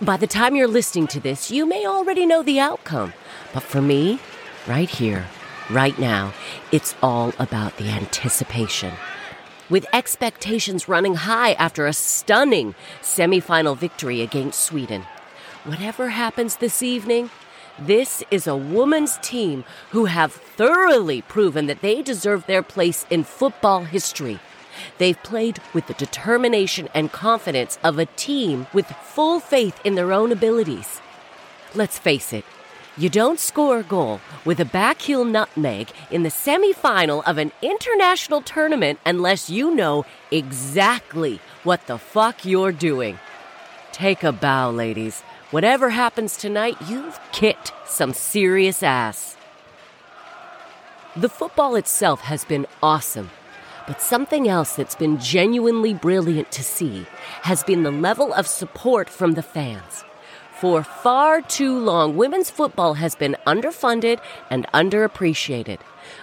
By 0.00 0.16
the 0.16 0.26
time 0.26 0.56
you're 0.56 0.66
listening 0.66 1.08
to 1.08 1.20
this, 1.20 1.50
you 1.50 1.66
may 1.66 1.86
already 1.86 2.24
know 2.24 2.42
the 2.42 2.58
outcome. 2.58 3.12
But 3.52 3.62
for 3.62 3.82
me, 3.82 4.18
right 4.66 4.88
here, 4.88 5.26
right 5.68 5.98
now, 5.98 6.32
it's 6.72 6.94
all 7.02 7.34
about 7.38 7.76
the 7.76 7.90
anticipation. 7.90 8.94
With 9.68 9.86
expectations 9.92 10.88
running 10.88 11.16
high 11.16 11.52
after 11.52 11.86
a 11.86 11.92
stunning 11.92 12.74
semifinal 13.02 13.76
victory 13.76 14.22
against 14.22 14.60
Sweden. 14.60 15.04
Whatever 15.64 16.08
happens 16.08 16.56
this 16.56 16.82
evening, 16.82 17.30
this 17.78 18.22
is 18.30 18.46
a 18.46 18.56
woman's 18.56 19.18
team 19.18 19.64
who 19.90 20.04
have 20.04 20.32
thoroughly 20.32 21.22
proven 21.22 21.66
that 21.66 21.80
they 21.80 22.02
deserve 22.02 22.46
their 22.46 22.62
place 22.62 23.06
in 23.10 23.24
football 23.24 23.84
history. 23.84 24.38
They've 24.98 25.22
played 25.22 25.60
with 25.72 25.86
the 25.86 25.94
determination 25.94 26.88
and 26.94 27.12
confidence 27.12 27.78
of 27.82 27.98
a 27.98 28.06
team 28.06 28.66
with 28.72 28.86
full 28.86 29.40
faith 29.40 29.80
in 29.84 29.94
their 29.94 30.12
own 30.12 30.32
abilities. 30.32 31.00
Let's 31.74 31.98
face 31.98 32.32
it, 32.32 32.44
you 32.96 33.08
don't 33.08 33.40
score 33.40 33.78
a 33.78 33.82
goal 33.82 34.20
with 34.44 34.60
a 34.60 34.66
backheel 34.66 35.28
nutmeg 35.28 35.90
in 36.10 36.24
the 36.24 36.28
semifinal 36.28 37.22
of 37.26 37.38
an 37.38 37.52
international 37.62 38.42
tournament 38.42 38.98
unless 39.06 39.48
you 39.48 39.74
know 39.74 40.04
exactly 40.30 41.40
what 41.64 41.86
the 41.86 41.96
fuck 41.96 42.44
you're 42.44 42.72
doing. 42.72 43.18
Take 43.92 44.22
a 44.22 44.32
bow, 44.32 44.70
ladies. 44.70 45.22
Whatever 45.52 45.90
happens 45.90 46.38
tonight, 46.38 46.78
you've 46.88 47.20
kicked 47.30 47.74
some 47.84 48.14
serious 48.14 48.82
ass. 48.82 49.36
The 51.14 51.28
football 51.28 51.76
itself 51.76 52.22
has 52.22 52.42
been 52.46 52.66
awesome. 52.82 53.28
But 53.86 54.00
something 54.00 54.48
else 54.48 54.74
that's 54.74 54.94
been 54.94 55.18
genuinely 55.18 55.92
brilliant 55.92 56.50
to 56.52 56.64
see 56.64 57.06
has 57.42 57.62
been 57.64 57.82
the 57.82 57.90
level 57.90 58.32
of 58.32 58.46
support 58.46 59.10
from 59.10 59.32
the 59.32 59.42
fans. 59.42 60.04
For 60.58 60.82
far 60.82 61.42
too 61.42 61.78
long, 61.78 62.16
women's 62.16 62.48
football 62.48 62.94
has 62.94 63.14
been 63.14 63.36
underfunded 63.46 64.20
and 64.48 64.66
underappreciated. 64.72 65.80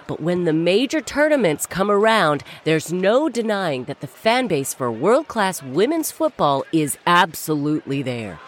But 0.08 0.20
when 0.20 0.42
the 0.42 0.52
major 0.52 1.00
tournaments 1.00 1.66
come 1.66 1.88
around, 1.88 2.42
there's 2.64 2.92
no 2.92 3.28
denying 3.28 3.84
that 3.84 4.00
the 4.00 4.08
fan 4.08 4.48
base 4.48 4.74
for 4.74 4.90
world 4.90 5.28
class 5.28 5.62
women's 5.62 6.10
football 6.10 6.64
is 6.72 6.98
absolutely 7.06 8.02
there. 8.02 8.40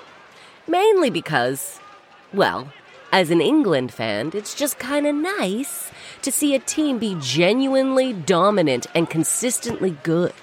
Mainly 0.66 1.11
because, 1.11 1.81
well, 2.33 2.72
as 3.11 3.31
an 3.31 3.40
England 3.40 3.92
fan, 3.92 4.31
it's 4.33 4.55
just 4.55 4.79
kind 4.79 5.07
of 5.07 5.14
nice 5.14 5.90
to 6.22 6.31
see 6.31 6.55
a 6.55 6.59
team 6.59 6.98
be 6.98 7.16
genuinely 7.20 8.12
dominant 8.12 8.87
and 8.94 9.11
consistently 9.11 9.98
good. 10.03 10.35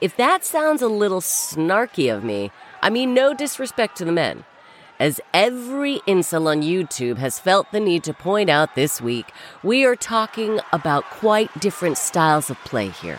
If 0.00 0.16
that 0.16 0.44
sounds 0.44 0.82
a 0.82 0.88
little 0.88 1.20
snarky 1.20 2.14
of 2.14 2.22
me, 2.22 2.52
I 2.82 2.90
mean 2.90 3.12
no 3.14 3.34
disrespect 3.34 3.96
to 3.98 4.04
the 4.04 4.12
men. 4.12 4.44
As 4.98 5.20
every 5.32 6.00
incel 6.00 6.46
on 6.46 6.62
YouTube 6.62 7.16
has 7.16 7.38
felt 7.38 7.72
the 7.72 7.80
need 7.80 8.04
to 8.04 8.12
point 8.12 8.50
out 8.50 8.74
this 8.74 9.00
week, 9.00 9.32
we 9.62 9.84
are 9.86 9.96
talking 9.96 10.60
about 10.74 11.04
quite 11.04 11.58
different 11.58 11.96
styles 11.96 12.50
of 12.50 12.58
play 12.64 12.88
here. 12.88 13.18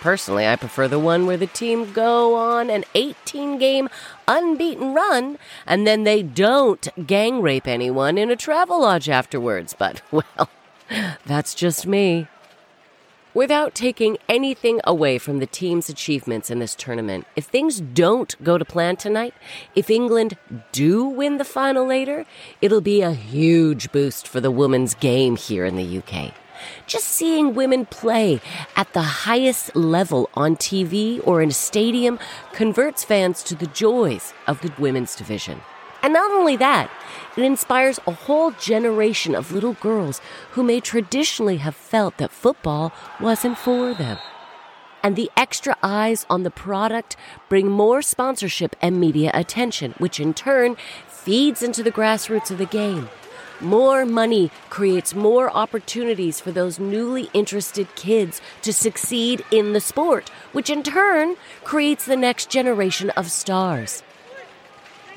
Personally, 0.00 0.46
I 0.46 0.56
prefer 0.56 0.88
the 0.88 0.98
one 0.98 1.26
where 1.26 1.36
the 1.36 1.46
team 1.46 1.92
go 1.92 2.36
on 2.36 2.70
an 2.70 2.84
18 2.94 3.58
game 3.58 3.88
unbeaten 4.28 4.94
run 4.94 5.38
and 5.66 5.86
then 5.86 6.04
they 6.04 6.22
don't 6.22 6.88
gang 7.06 7.40
rape 7.40 7.66
anyone 7.66 8.18
in 8.18 8.30
a 8.30 8.36
travel 8.36 8.82
lodge 8.82 9.08
afterwards. 9.08 9.74
But, 9.76 10.02
well, 10.10 10.50
that's 11.24 11.54
just 11.54 11.86
me. 11.86 12.28
Without 13.34 13.74
taking 13.74 14.16
anything 14.30 14.80
away 14.84 15.18
from 15.18 15.40
the 15.40 15.46
team's 15.46 15.90
achievements 15.90 16.50
in 16.50 16.58
this 16.58 16.74
tournament, 16.74 17.26
if 17.36 17.44
things 17.44 17.82
don't 17.82 18.34
go 18.42 18.56
to 18.56 18.64
plan 18.64 18.96
tonight, 18.96 19.34
if 19.74 19.90
England 19.90 20.38
do 20.72 21.04
win 21.04 21.36
the 21.36 21.44
final 21.44 21.86
later, 21.86 22.24
it'll 22.62 22.80
be 22.80 23.02
a 23.02 23.12
huge 23.12 23.92
boost 23.92 24.26
for 24.26 24.40
the 24.40 24.50
women's 24.50 24.94
game 24.94 25.36
here 25.36 25.66
in 25.66 25.76
the 25.76 25.98
UK. 25.98 26.32
Just 26.86 27.06
seeing 27.06 27.54
women 27.54 27.86
play 27.86 28.40
at 28.76 28.92
the 28.92 29.02
highest 29.02 29.74
level 29.74 30.30
on 30.34 30.56
TV 30.56 31.20
or 31.26 31.42
in 31.42 31.50
a 31.50 31.52
stadium 31.52 32.18
converts 32.52 33.04
fans 33.04 33.42
to 33.44 33.54
the 33.54 33.66
joys 33.66 34.32
of 34.46 34.60
the 34.60 34.72
women's 34.78 35.14
division. 35.14 35.60
And 36.02 36.12
not 36.12 36.30
only 36.30 36.56
that, 36.58 36.90
it 37.36 37.42
inspires 37.42 37.98
a 38.06 38.12
whole 38.12 38.52
generation 38.52 39.34
of 39.34 39.52
little 39.52 39.74
girls 39.74 40.20
who 40.52 40.62
may 40.62 40.80
traditionally 40.80 41.56
have 41.56 41.74
felt 41.74 42.18
that 42.18 42.30
football 42.30 42.92
wasn't 43.20 43.58
for 43.58 43.92
them. 43.92 44.18
And 45.02 45.16
the 45.16 45.30
extra 45.36 45.76
eyes 45.82 46.26
on 46.30 46.42
the 46.42 46.50
product 46.50 47.16
bring 47.48 47.68
more 47.68 48.02
sponsorship 48.02 48.76
and 48.80 49.00
media 49.00 49.30
attention, 49.34 49.94
which 49.98 50.20
in 50.20 50.34
turn 50.34 50.76
feeds 51.08 51.62
into 51.62 51.82
the 51.82 51.92
grassroots 51.92 52.50
of 52.50 52.58
the 52.58 52.66
game. 52.66 53.08
More 53.60 54.04
money 54.04 54.50
creates 54.68 55.14
more 55.14 55.50
opportunities 55.50 56.40
for 56.40 56.52
those 56.52 56.78
newly 56.78 57.30
interested 57.32 57.94
kids 57.94 58.42
to 58.60 58.72
succeed 58.72 59.42
in 59.50 59.72
the 59.72 59.80
sport, 59.80 60.28
which 60.52 60.68
in 60.68 60.82
turn 60.82 61.36
creates 61.64 62.04
the 62.04 62.18
next 62.18 62.50
generation 62.50 63.08
of 63.10 63.30
stars. 63.30 64.02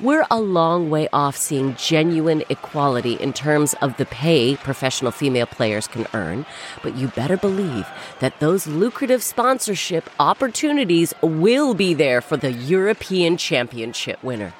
We're 0.00 0.26
a 0.30 0.40
long 0.40 0.88
way 0.88 1.10
off 1.12 1.36
seeing 1.36 1.74
genuine 1.74 2.42
equality 2.48 3.12
in 3.12 3.34
terms 3.34 3.74
of 3.82 3.98
the 3.98 4.06
pay 4.06 4.56
professional 4.56 5.12
female 5.12 5.44
players 5.44 5.86
can 5.86 6.06
earn, 6.14 6.46
but 6.82 6.96
you 6.96 7.08
better 7.08 7.36
believe 7.36 7.86
that 8.20 8.40
those 8.40 8.66
lucrative 8.66 9.22
sponsorship 9.22 10.08
opportunities 10.18 11.12
will 11.20 11.74
be 11.74 11.92
there 11.92 12.22
for 12.22 12.38
the 12.38 12.52
European 12.52 13.36
Championship 13.36 14.24
winner. 14.24 14.54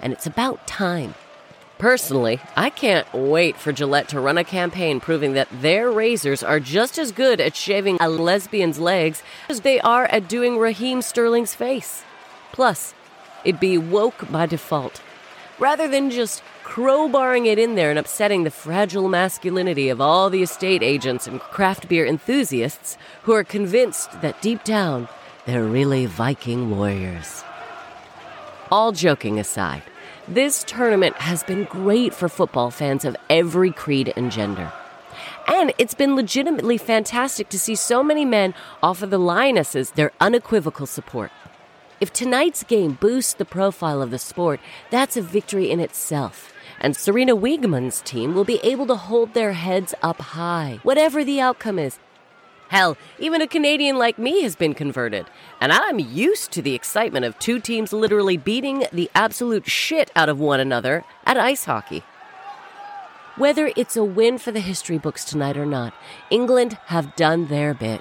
And 0.00 0.14
it's 0.14 0.26
about 0.26 0.66
time. 0.66 1.14
Personally, 1.78 2.40
I 2.56 2.70
can't 2.70 3.06
wait 3.12 3.56
for 3.56 3.70
Gillette 3.70 4.08
to 4.08 4.20
run 4.20 4.38
a 4.38 4.44
campaign 4.44 4.98
proving 4.98 5.34
that 5.34 5.48
their 5.52 5.90
razors 5.90 6.42
are 6.42 6.58
just 6.58 6.98
as 6.98 7.12
good 7.12 7.40
at 7.40 7.54
shaving 7.54 7.98
a 8.00 8.08
lesbian's 8.08 8.78
legs 8.78 9.22
as 9.48 9.60
they 9.60 9.78
are 9.80 10.06
at 10.06 10.28
doing 10.28 10.56
Raheem 10.56 11.02
Sterling's 11.02 11.54
face. 11.54 12.02
Plus, 12.52 12.94
it'd 13.44 13.60
be 13.60 13.76
woke 13.76 14.30
by 14.30 14.46
default. 14.46 15.02
Rather 15.58 15.86
than 15.86 16.10
just 16.10 16.42
crowbarring 16.64 17.46
it 17.46 17.58
in 17.58 17.74
there 17.74 17.90
and 17.90 17.98
upsetting 17.98 18.44
the 18.44 18.50
fragile 18.50 19.08
masculinity 19.08 19.90
of 19.90 20.00
all 20.00 20.30
the 20.30 20.42
estate 20.42 20.82
agents 20.82 21.26
and 21.26 21.40
craft 21.40 21.88
beer 21.88 22.06
enthusiasts 22.06 22.96
who 23.22 23.32
are 23.32 23.44
convinced 23.44 24.20
that 24.22 24.40
deep 24.40 24.64
down 24.64 25.08
they're 25.46 25.62
really 25.62 26.06
Viking 26.06 26.76
warriors. 26.76 27.44
All 28.72 28.90
joking 28.90 29.38
aside, 29.38 29.82
this 30.28 30.64
tournament 30.64 31.16
has 31.16 31.42
been 31.44 31.64
great 31.64 32.12
for 32.12 32.28
football 32.28 32.70
fans 32.70 33.04
of 33.04 33.16
every 33.30 33.70
creed 33.70 34.12
and 34.16 34.32
gender. 34.32 34.72
And 35.46 35.72
it's 35.78 35.94
been 35.94 36.16
legitimately 36.16 36.78
fantastic 36.78 37.48
to 37.50 37.58
see 37.58 37.76
so 37.76 38.02
many 38.02 38.24
men 38.24 38.52
offer 38.82 39.06
the 39.06 39.18
Lionesses 39.18 39.90
their 39.90 40.10
unequivocal 40.20 40.86
support. 40.86 41.30
If 42.00 42.12
tonight's 42.12 42.64
game 42.64 42.98
boosts 43.00 43.34
the 43.34 43.44
profile 43.44 44.02
of 44.02 44.10
the 44.10 44.18
sport, 44.18 44.60
that's 44.90 45.16
a 45.16 45.22
victory 45.22 45.70
in 45.70 45.78
itself. 45.80 46.52
And 46.80 46.94
Sarina 46.94 47.38
Wiegman's 47.38 48.02
team 48.02 48.34
will 48.34 48.44
be 48.44 48.60
able 48.62 48.86
to 48.88 48.96
hold 48.96 49.32
their 49.32 49.52
heads 49.52 49.94
up 50.02 50.20
high, 50.20 50.80
whatever 50.82 51.24
the 51.24 51.40
outcome 51.40 51.78
is. 51.78 51.98
Hell, 52.68 52.96
even 53.18 53.40
a 53.40 53.46
Canadian 53.46 53.96
like 53.96 54.18
me 54.18 54.42
has 54.42 54.56
been 54.56 54.74
converted, 54.74 55.26
and 55.60 55.72
I'm 55.72 56.00
used 56.00 56.50
to 56.52 56.62
the 56.62 56.74
excitement 56.74 57.24
of 57.24 57.38
two 57.38 57.60
teams 57.60 57.92
literally 57.92 58.36
beating 58.36 58.86
the 58.92 59.08
absolute 59.14 59.70
shit 59.70 60.10
out 60.16 60.28
of 60.28 60.40
one 60.40 60.58
another 60.58 61.04
at 61.24 61.36
ice 61.36 61.66
hockey. 61.66 62.02
Whether 63.36 63.70
it's 63.76 63.96
a 63.96 64.02
win 64.02 64.38
for 64.38 64.50
the 64.50 64.60
history 64.60 64.98
books 64.98 65.24
tonight 65.24 65.56
or 65.56 65.66
not, 65.66 65.94
England 66.28 66.78
have 66.86 67.14
done 67.14 67.46
their 67.46 67.72
bit. 67.72 68.00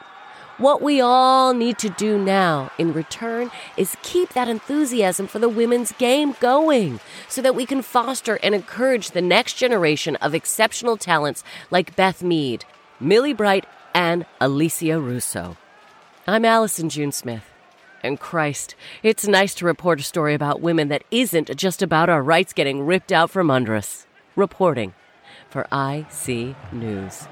What 0.57 0.81
we 0.81 1.01
all 1.01 1.53
need 1.53 1.77
to 1.79 1.89
do 1.89 2.17
now 2.17 2.71
in 2.77 2.93
return 2.93 3.51
is 3.75 3.97
keep 4.01 4.29
that 4.29 4.47
enthusiasm 4.47 5.27
for 5.27 5.37
the 5.37 5.49
women's 5.49 5.91
game 5.91 6.35
going 6.39 7.01
so 7.27 7.41
that 7.41 7.55
we 7.55 7.65
can 7.65 7.81
foster 7.81 8.39
and 8.41 8.55
encourage 8.55 9.11
the 9.11 9.21
next 9.21 9.55
generation 9.55 10.15
of 10.15 10.33
exceptional 10.33 10.95
talents 10.95 11.43
like 11.69 11.97
Beth 11.97 12.23
Mead, 12.23 12.63
Millie 13.01 13.33
Bright, 13.33 13.65
and 13.95 14.25
Alessia 14.41 15.01
Russo. 15.01 15.55
I'm 16.27 16.43
Allison 16.43 16.89
June 16.89 17.13
Smith. 17.13 17.49
And 18.03 18.19
Christ, 18.19 18.75
it's 19.01 19.25
nice 19.25 19.55
to 19.55 19.65
report 19.65 20.01
a 20.01 20.03
story 20.03 20.33
about 20.33 20.61
women 20.61 20.89
that 20.89 21.05
isn't 21.11 21.55
just 21.55 21.81
about 21.81 22.09
our 22.09 22.21
rights 22.21 22.51
getting 22.51 22.85
ripped 22.85 23.13
out 23.13 23.31
from 23.31 23.49
under 23.49 23.73
us. 23.73 24.05
Reporting 24.35 24.93
for 25.49 25.61
IC 25.71 26.55
News. 26.73 27.25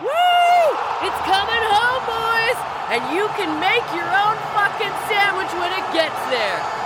Woo! 0.00 0.66
It's 1.04 1.22
coming 1.28 1.64
home, 1.68 2.02
boys! 2.08 2.58
And 2.96 3.14
you 3.14 3.28
can 3.36 3.60
make 3.60 3.84
your 3.94 4.08
own 4.08 4.36
fucking 4.56 4.96
sandwich 5.06 5.52
when 5.60 5.70
it 5.76 5.92
gets 5.92 6.18
there. 6.32 6.85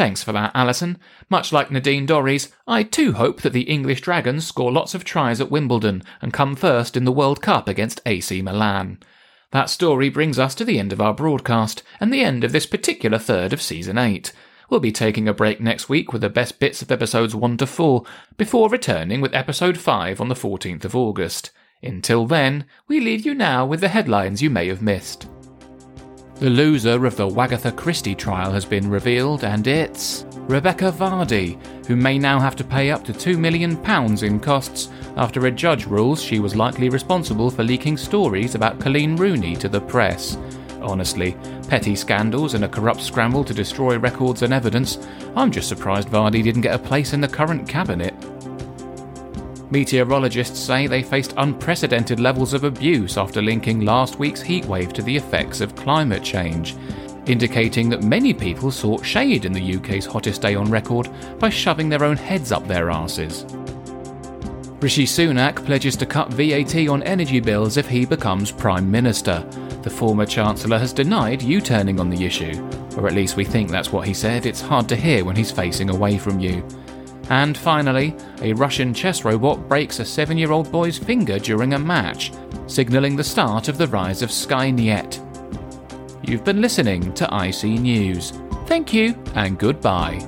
Thanks 0.00 0.22
for 0.22 0.32
that, 0.32 0.52
Alison. 0.54 0.96
Much 1.28 1.52
like 1.52 1.70
Nadine 1.70 2.06
Dorries, 2.06 2.50
I 2.66 2.84
too 2.84 3.12
hope 3.12 3.42
that 3.42 3.52
the 3.52 3.68
English 3.68 4.00
Dragons 4.00 4.46
score 4.46 4.72
lots 4.72 4.94
of 4.94 5.04
tries 5.04 5.42
at 5.42 5.50
Wimbledon 5.50 6.02
and 6.22 6.32
come 6.32 6.56
first 6.56 6.96
in 6.96 7.04
the 7.04 7.12
World 7.12 7.42
Cup 7.42 7.68
against 7.68 8.00
AC 8.06 8.40
Milan. 8.40 8.98
That 9.50 9.68
story 9.68 10.08
brings 10.08 10.38
us 10.38 10.54
to 10.54 10.64
the 10.64 10.78
end 10.78 10.94
of 10.94 11.02
our 11.02 11.12
broadcast 11.12 11.82
and 12.00 12.10
the 12.10 12.22
end 12.22 12.44
of 12.44 12.52
this 12.52 12.64
particular 12.64 13.18
third 13.18 13.52
of 13.52 13.60
season 13.60 13.98
8. 13.98 14.32
We'll 14.70 14.80
be 14.80 14.90
taking 14.90 15.28
a 15.28 15.34
break 15.34 15.60
next 15.60 15.90
week 15.90 16.14
with 16.14 16.22
the 16.22 16.30
best 16.30 16.58
bits 16.60 16.80
of 16.80 16.90
episodes 16.90 17.36
1 17.36 17.58
to 17.58 17.66
4, 17.66 18.02
before 18.38 18.70
returning 18.70 19.20
with 19.20 19.34
episode 19.34 19.76
5 19.76 20.18
on 20.18 20.28
the 20.28 20.34
14th 20.34 20.86
of 20.86 20.96
August. 20.96 21.50
Until 21.82 22.24
then, 22.24 22.64
we 22.88 23.00
leave 23.00 23.26
you 23.26 23.34
now 23.34 23.66
with 23.66 23.82
the 23.82 23.88
headlines 23.88 24.40
you 24.40 24.48
may 24.48 24.68
have 24.68 24.80
missed. 24.80 25.26
The 26.40 26.48
loser 26.48 27.04
of 27.04 27.16
the 27.16 27.28
Wagatha 27.28 27.76
Christie 27.76 28.14
trial 28.14 28.50
has 28.50 28.64
been 28.64 28.88
revealed, 28.88 29.44
and 29.44 29.66
it's 29.66 30.24
Rebekah 30.48 30.90
Vardy, 30.92 31.58
who 31.86 31.96
may 31.96 32.18
now 32.18 32.40
have 32.40 32.56
to 32.56 32.64
pay 32.64 32.90
up 32.90 33.04
to 33.04 33.12
£2 33.12 33.38
million 33.38 33.78
in 34.24 34.40
costs 34.40 34.88
after 35.18 35.44
a 35.44 35.50
judge 35.50 35.84
rules 35.84 36.22
she 36.22 36.38
was 36.38 36.56
likely 36.56 36.88
responsible 36.88 37.50
for 37.50 37.62
leaking 37.62 37.98
stories 37.98 38.54
about 38.54 38.80
Colleen 38.80 39.16
Rooney 39.16 39.54
to 39.56 39.68
the 39.68 39.82
press. 39.82 40.38
Honestly, 40.80 41.36
petty 41.68 41.94
scandals 41.94 42.54
and 42.54 42.64
a 42.64 42.68
corrupt 42.68 43.02
scramble 43.02 43.44
to 43.44 43.52
destroy 43.52 43.98
records 43.98 44.40
and 44.40 44.54
evidence, 44.54 44.96
I'm 45.36 45.52
just 45.52 45.68
surprised 45.68 46.08
Vardy 46.08 46.42
didn't 46.42 46.62
get 46.62 46.74
a 46.74 46.78
place 46.78 47.12
in 47.12 47.20
the 47.20 47.28
current 47.28 47.68
cabinet. 47.68 48.14
Meteorologists 49.70 50.58
say 50.58 50.88
they 50.88 51.02
faced 51.02 51.34
unprecedented 51.36 52.18
levels 52.18 52.54
of 52.54 52.64
abuse 52.64 53.16
after 53.16 53.40
linking 53.40 53.80
last 53.80 54.18
week's 54.18 54.42
heatwave 54.42 54.92
to 54.92 55.02
the 55.02 55.16
effects 55.16 55.60
of 55.60 55.76
climate 55.76 56.24
change, 56.24 56.74
indicating 57.26 57.88
that 57.88 58.02
many 58.02 58.34
people 58.34 58.72
sought 58.72 59.06
shade 59.06 59.44
in 59.44 59.52
the 59.52 59.76
UK's 59.76 60.06
hottest 60.06 60.42
day 60.42 60.56
on 60.56 60.68
record 60.70 61.08
by 61.38 61.48
shoving 61.48 61.88
their 61.88 62.02
own 62.02 62.16
heads 62.16 62.50
up 62.50 62.66
their 62.66 62.86
arses. 62.86 63.46
Rishi 64.82 65.04
Sunak 65.04 65.64
pledges 65.64 65.94
to 65.96 66.06
cut 66.06 66.32
VAT 66.32 66.88
on 66.88 67.02
energy 67.04 67.38
bills 67.38 67.76
if 67.76 67.86
he 67.86 68.04
becomes 68.06 68.50
Prime 68.50 68.90
Minister. 68.90 69.46
The 69.82 69.90
former 69.90 70.26
Chancellor 70.26 70.78
has 70.78 70.92
denied 70.92 71.42
U 71.42 71.60
turning 71.60 72.00
on 72.00 72.10
the 72.10 72.24
issue. 72.24 72.66
Or 72.96 73.06
at 73.06 73.14
least 73.14 73.36
we 73.36 73.44
think 73.44 73.70
that's 73.70 73.92
what 73.92 74.06
he 74.06 74.14
said. 74.14 74.46
It's 74.46 74.60
hard 74.60 74.88
to 74.88 74.96
hear 74.96 75.24
when 75.24 75.36
he's 75.36 75.52
facing 75.52 75.90
away 75.90 76.18
from 76.18 76.40
you. 76.40 76.66
And 77.30 77.56
finally, 77.56 78.16
a 78.42 78.52
Russian 78.54 78.92
chess 78.92 79.24
robot 79.24 79.68
breaks 79.68 80.00
a 80.00 80.04
seven 80.04 80.36
year 80.36 80.50
old 80.50 80.70
boy's 80.72 80.98
finger 80.98 81.38
during 81.38 81.74
a 81.74 81.78
match, 81.78 82.32
signalling 82.66 83.14
the 83.14 83.24
start 83.24 83.68
of 83.68 83.78
the 83.78 83.86
rise 83.86 84.20
of 84.20 84.30
Skynet. 84.30 85.24
You've 86.28 86.44
been 86.44 86.60
listening 86.60 87.14
to 87.14 87.24
IC 87.32 87.64
News. 87.80 88.32
Thank 88.66 88.92
you 88.92 89.14
and 89.36 89.58
goodbye. 89.58 90.18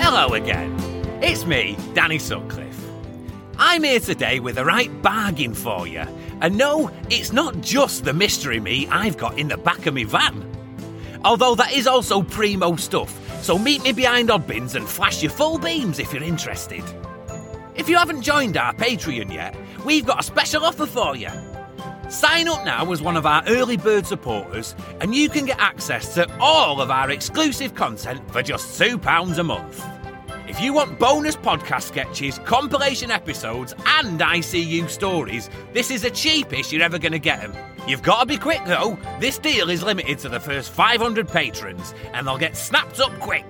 Hello 0.00 0.32
again. 0.32 0.74
It's 1.22 1.44
me, 1.44 1.76
Danny 1.92 2.18
Sutcliffe. 2.18 2.85
I'm 3.76 3.82
here 3.82 4.00
today 4.00 4.40
with 4.40 4.54
the 4.54 4.64
right 4.64 4.90
bargain 5.02 5.52
for 5.52 5.86
you. 5.86 6.02
And 6.40 6.56
no, 6.56 6.90
it's 7.10 7.30
not 7.30 7.60
just 7.60 8.06
the 8.06 8.14
mystery 8.14 8.58
meat 8.58 8.88
I've 8.90 9.18
got 9.18 9.38
in 9.38 9.48
the 9.48 9.58
back 9.58 9.84
of 9.84 9.92
my 9.92 10.04
van. 10.04 10.50
Although 11.26 11.54
that 11.56 11.74
is 11.74 11.86
also 11.86 12.22
primo 12.22 12.76
stuff, 12.76 13.14
so 13.42 13.58
meet 13.58 13.82
me 13.82 13.92
behind 13.92 14.30
Oddbins 14.30 14.76
and 14.76 14.88
flash 14.88 15.22
your 15.22 15.30
full 15.30 15.58
beams 15.58 15.98
if 15.98 16.10
you're 16.10 16.22
interested. 16.22 16.82
If 17.74 17.90
you 17.90 17.98
haven't 17.98 18.22
joined 18.22 18.56
our 18.56 18.72
Patreon 18.72 19.30
yet, 19.30 19.54
we've 19.84 20.06
got 20.06 20.20
a 20.20 20.22
special 20.22 20.64
offer 20.64 20.86
for 20.86 21.14
you. 21.14 21.28
Sign 22.08 22.48
up 22.48 22.64
now 22.64 22.90
as 22.92 23.02
one 23.02 23.18
of 23.18 23.26
our 23.26 23.44
early 23.46 23.76
bird 23.76 24.06
supporters, 24.06 24.74
and 25.02 25.14
you 25.14 25.28
can 25.28 25.44
get 25.44 25.58
access 25.58 26.14
to 26.14 26.26
all 26.40 26.80
of 26.80 26.90
our 26.90 27.10
exclusive 27.10 27.74
content 27.74 28.22
for 28.32 28.42
just 28.42 28.80
£2 28.80 29.36
a 29.36 29.42
month. 29.42 29.95
If 30.56 30.62
you 30.62 30.72
want 30.72 30.98
bonus 30.98 31.36
podcast 31.36 31.82
sketches, 31.82 32.38
compilation 32.38 33.10
episodes, 33.10 33.74
and 33.84 34.18
ICU 34.18 34.88
stories, 34.88 35.50
this 35.74 35.90
is 35.90 36.00
the 36.00 36.08
cheapest 36.08 36.72
you're 36.72 36.80
ever 36.80 36.98
going 36.98 37.12
to 37.12 37.18
get 37.18 37.42
them. 37.42 37.52
You've 37.86 38.02
got 38.02 38.20
to 38.20 38.26
be 38.26 38.38
quick 38.38 38.62
though. 38.64 38.96
This 39.20 39.36
deal 39.36 39.68
is 39.68 39.82
limited 39.82 40.18
to 40.20 40.30
the 40.30 40.40
first 40.40 40.70
500 40.70 41.28
patrons, 41.28 41.92
and 42.14 42.26
they'll 42.26 42.38
get 42.38 42.56
snapped 42.56 43.00
up 43.00 43.12
quick. 43.20 43.44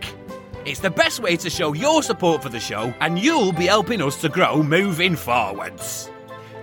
It's 0.65 0.81
the 0.81 0.91
best 0.91 1.21
way 1.21 1.37
to 1.37 1.49
show 1.49 1.75
your 1.75 2.03
support 2.03 2.43
for 2.43 2.49
the 2.49 2.59
show, 2.59 2.93
and 2.99 3.21
you'll 3.21 3.53
be 3.53 3.67
helping 3.67 4.03
us 4.03 4.21
to 4.23 4.29
grow 4.29 4.65
moving 4.65 5.15
forwards. 5.15 6.11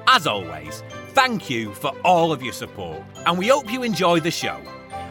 As 0.07 0.27
always, 0.27 0.83
thank 1.13 1.49
you 1.49 1.73
for 1.73 1.93
all 2.03 2.33
of 2.33 2.43
your 2.43 2.51
support, 2.51 3.01
and 3.25 3.37
we 3.37 3.47
hope 3.47 3.71
you 3.71 3.83
enjoy 3.83 4.19
the 4.19 4.29
show. 4.29 4.59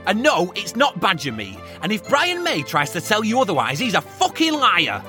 And 0.07 0.23
no, 0.23 0.53
it's 0.55 0.77
not 0.77 1.01
badger 1.01 1.33
meat, 1.33 1.59
and 1.81 1.91
if 1.91 2.07
Brian 2.07 2.45
May 2.45 2.63
tries 2.63 2.91
to 2.91 3.01
tell 3.01 3.25
you 3.25 3.41
otherwise, 3.41 3.79
he's 3.79 3.95
a 3.95 4.03
fucking 4.03 4.53
liar. 4.53 5.03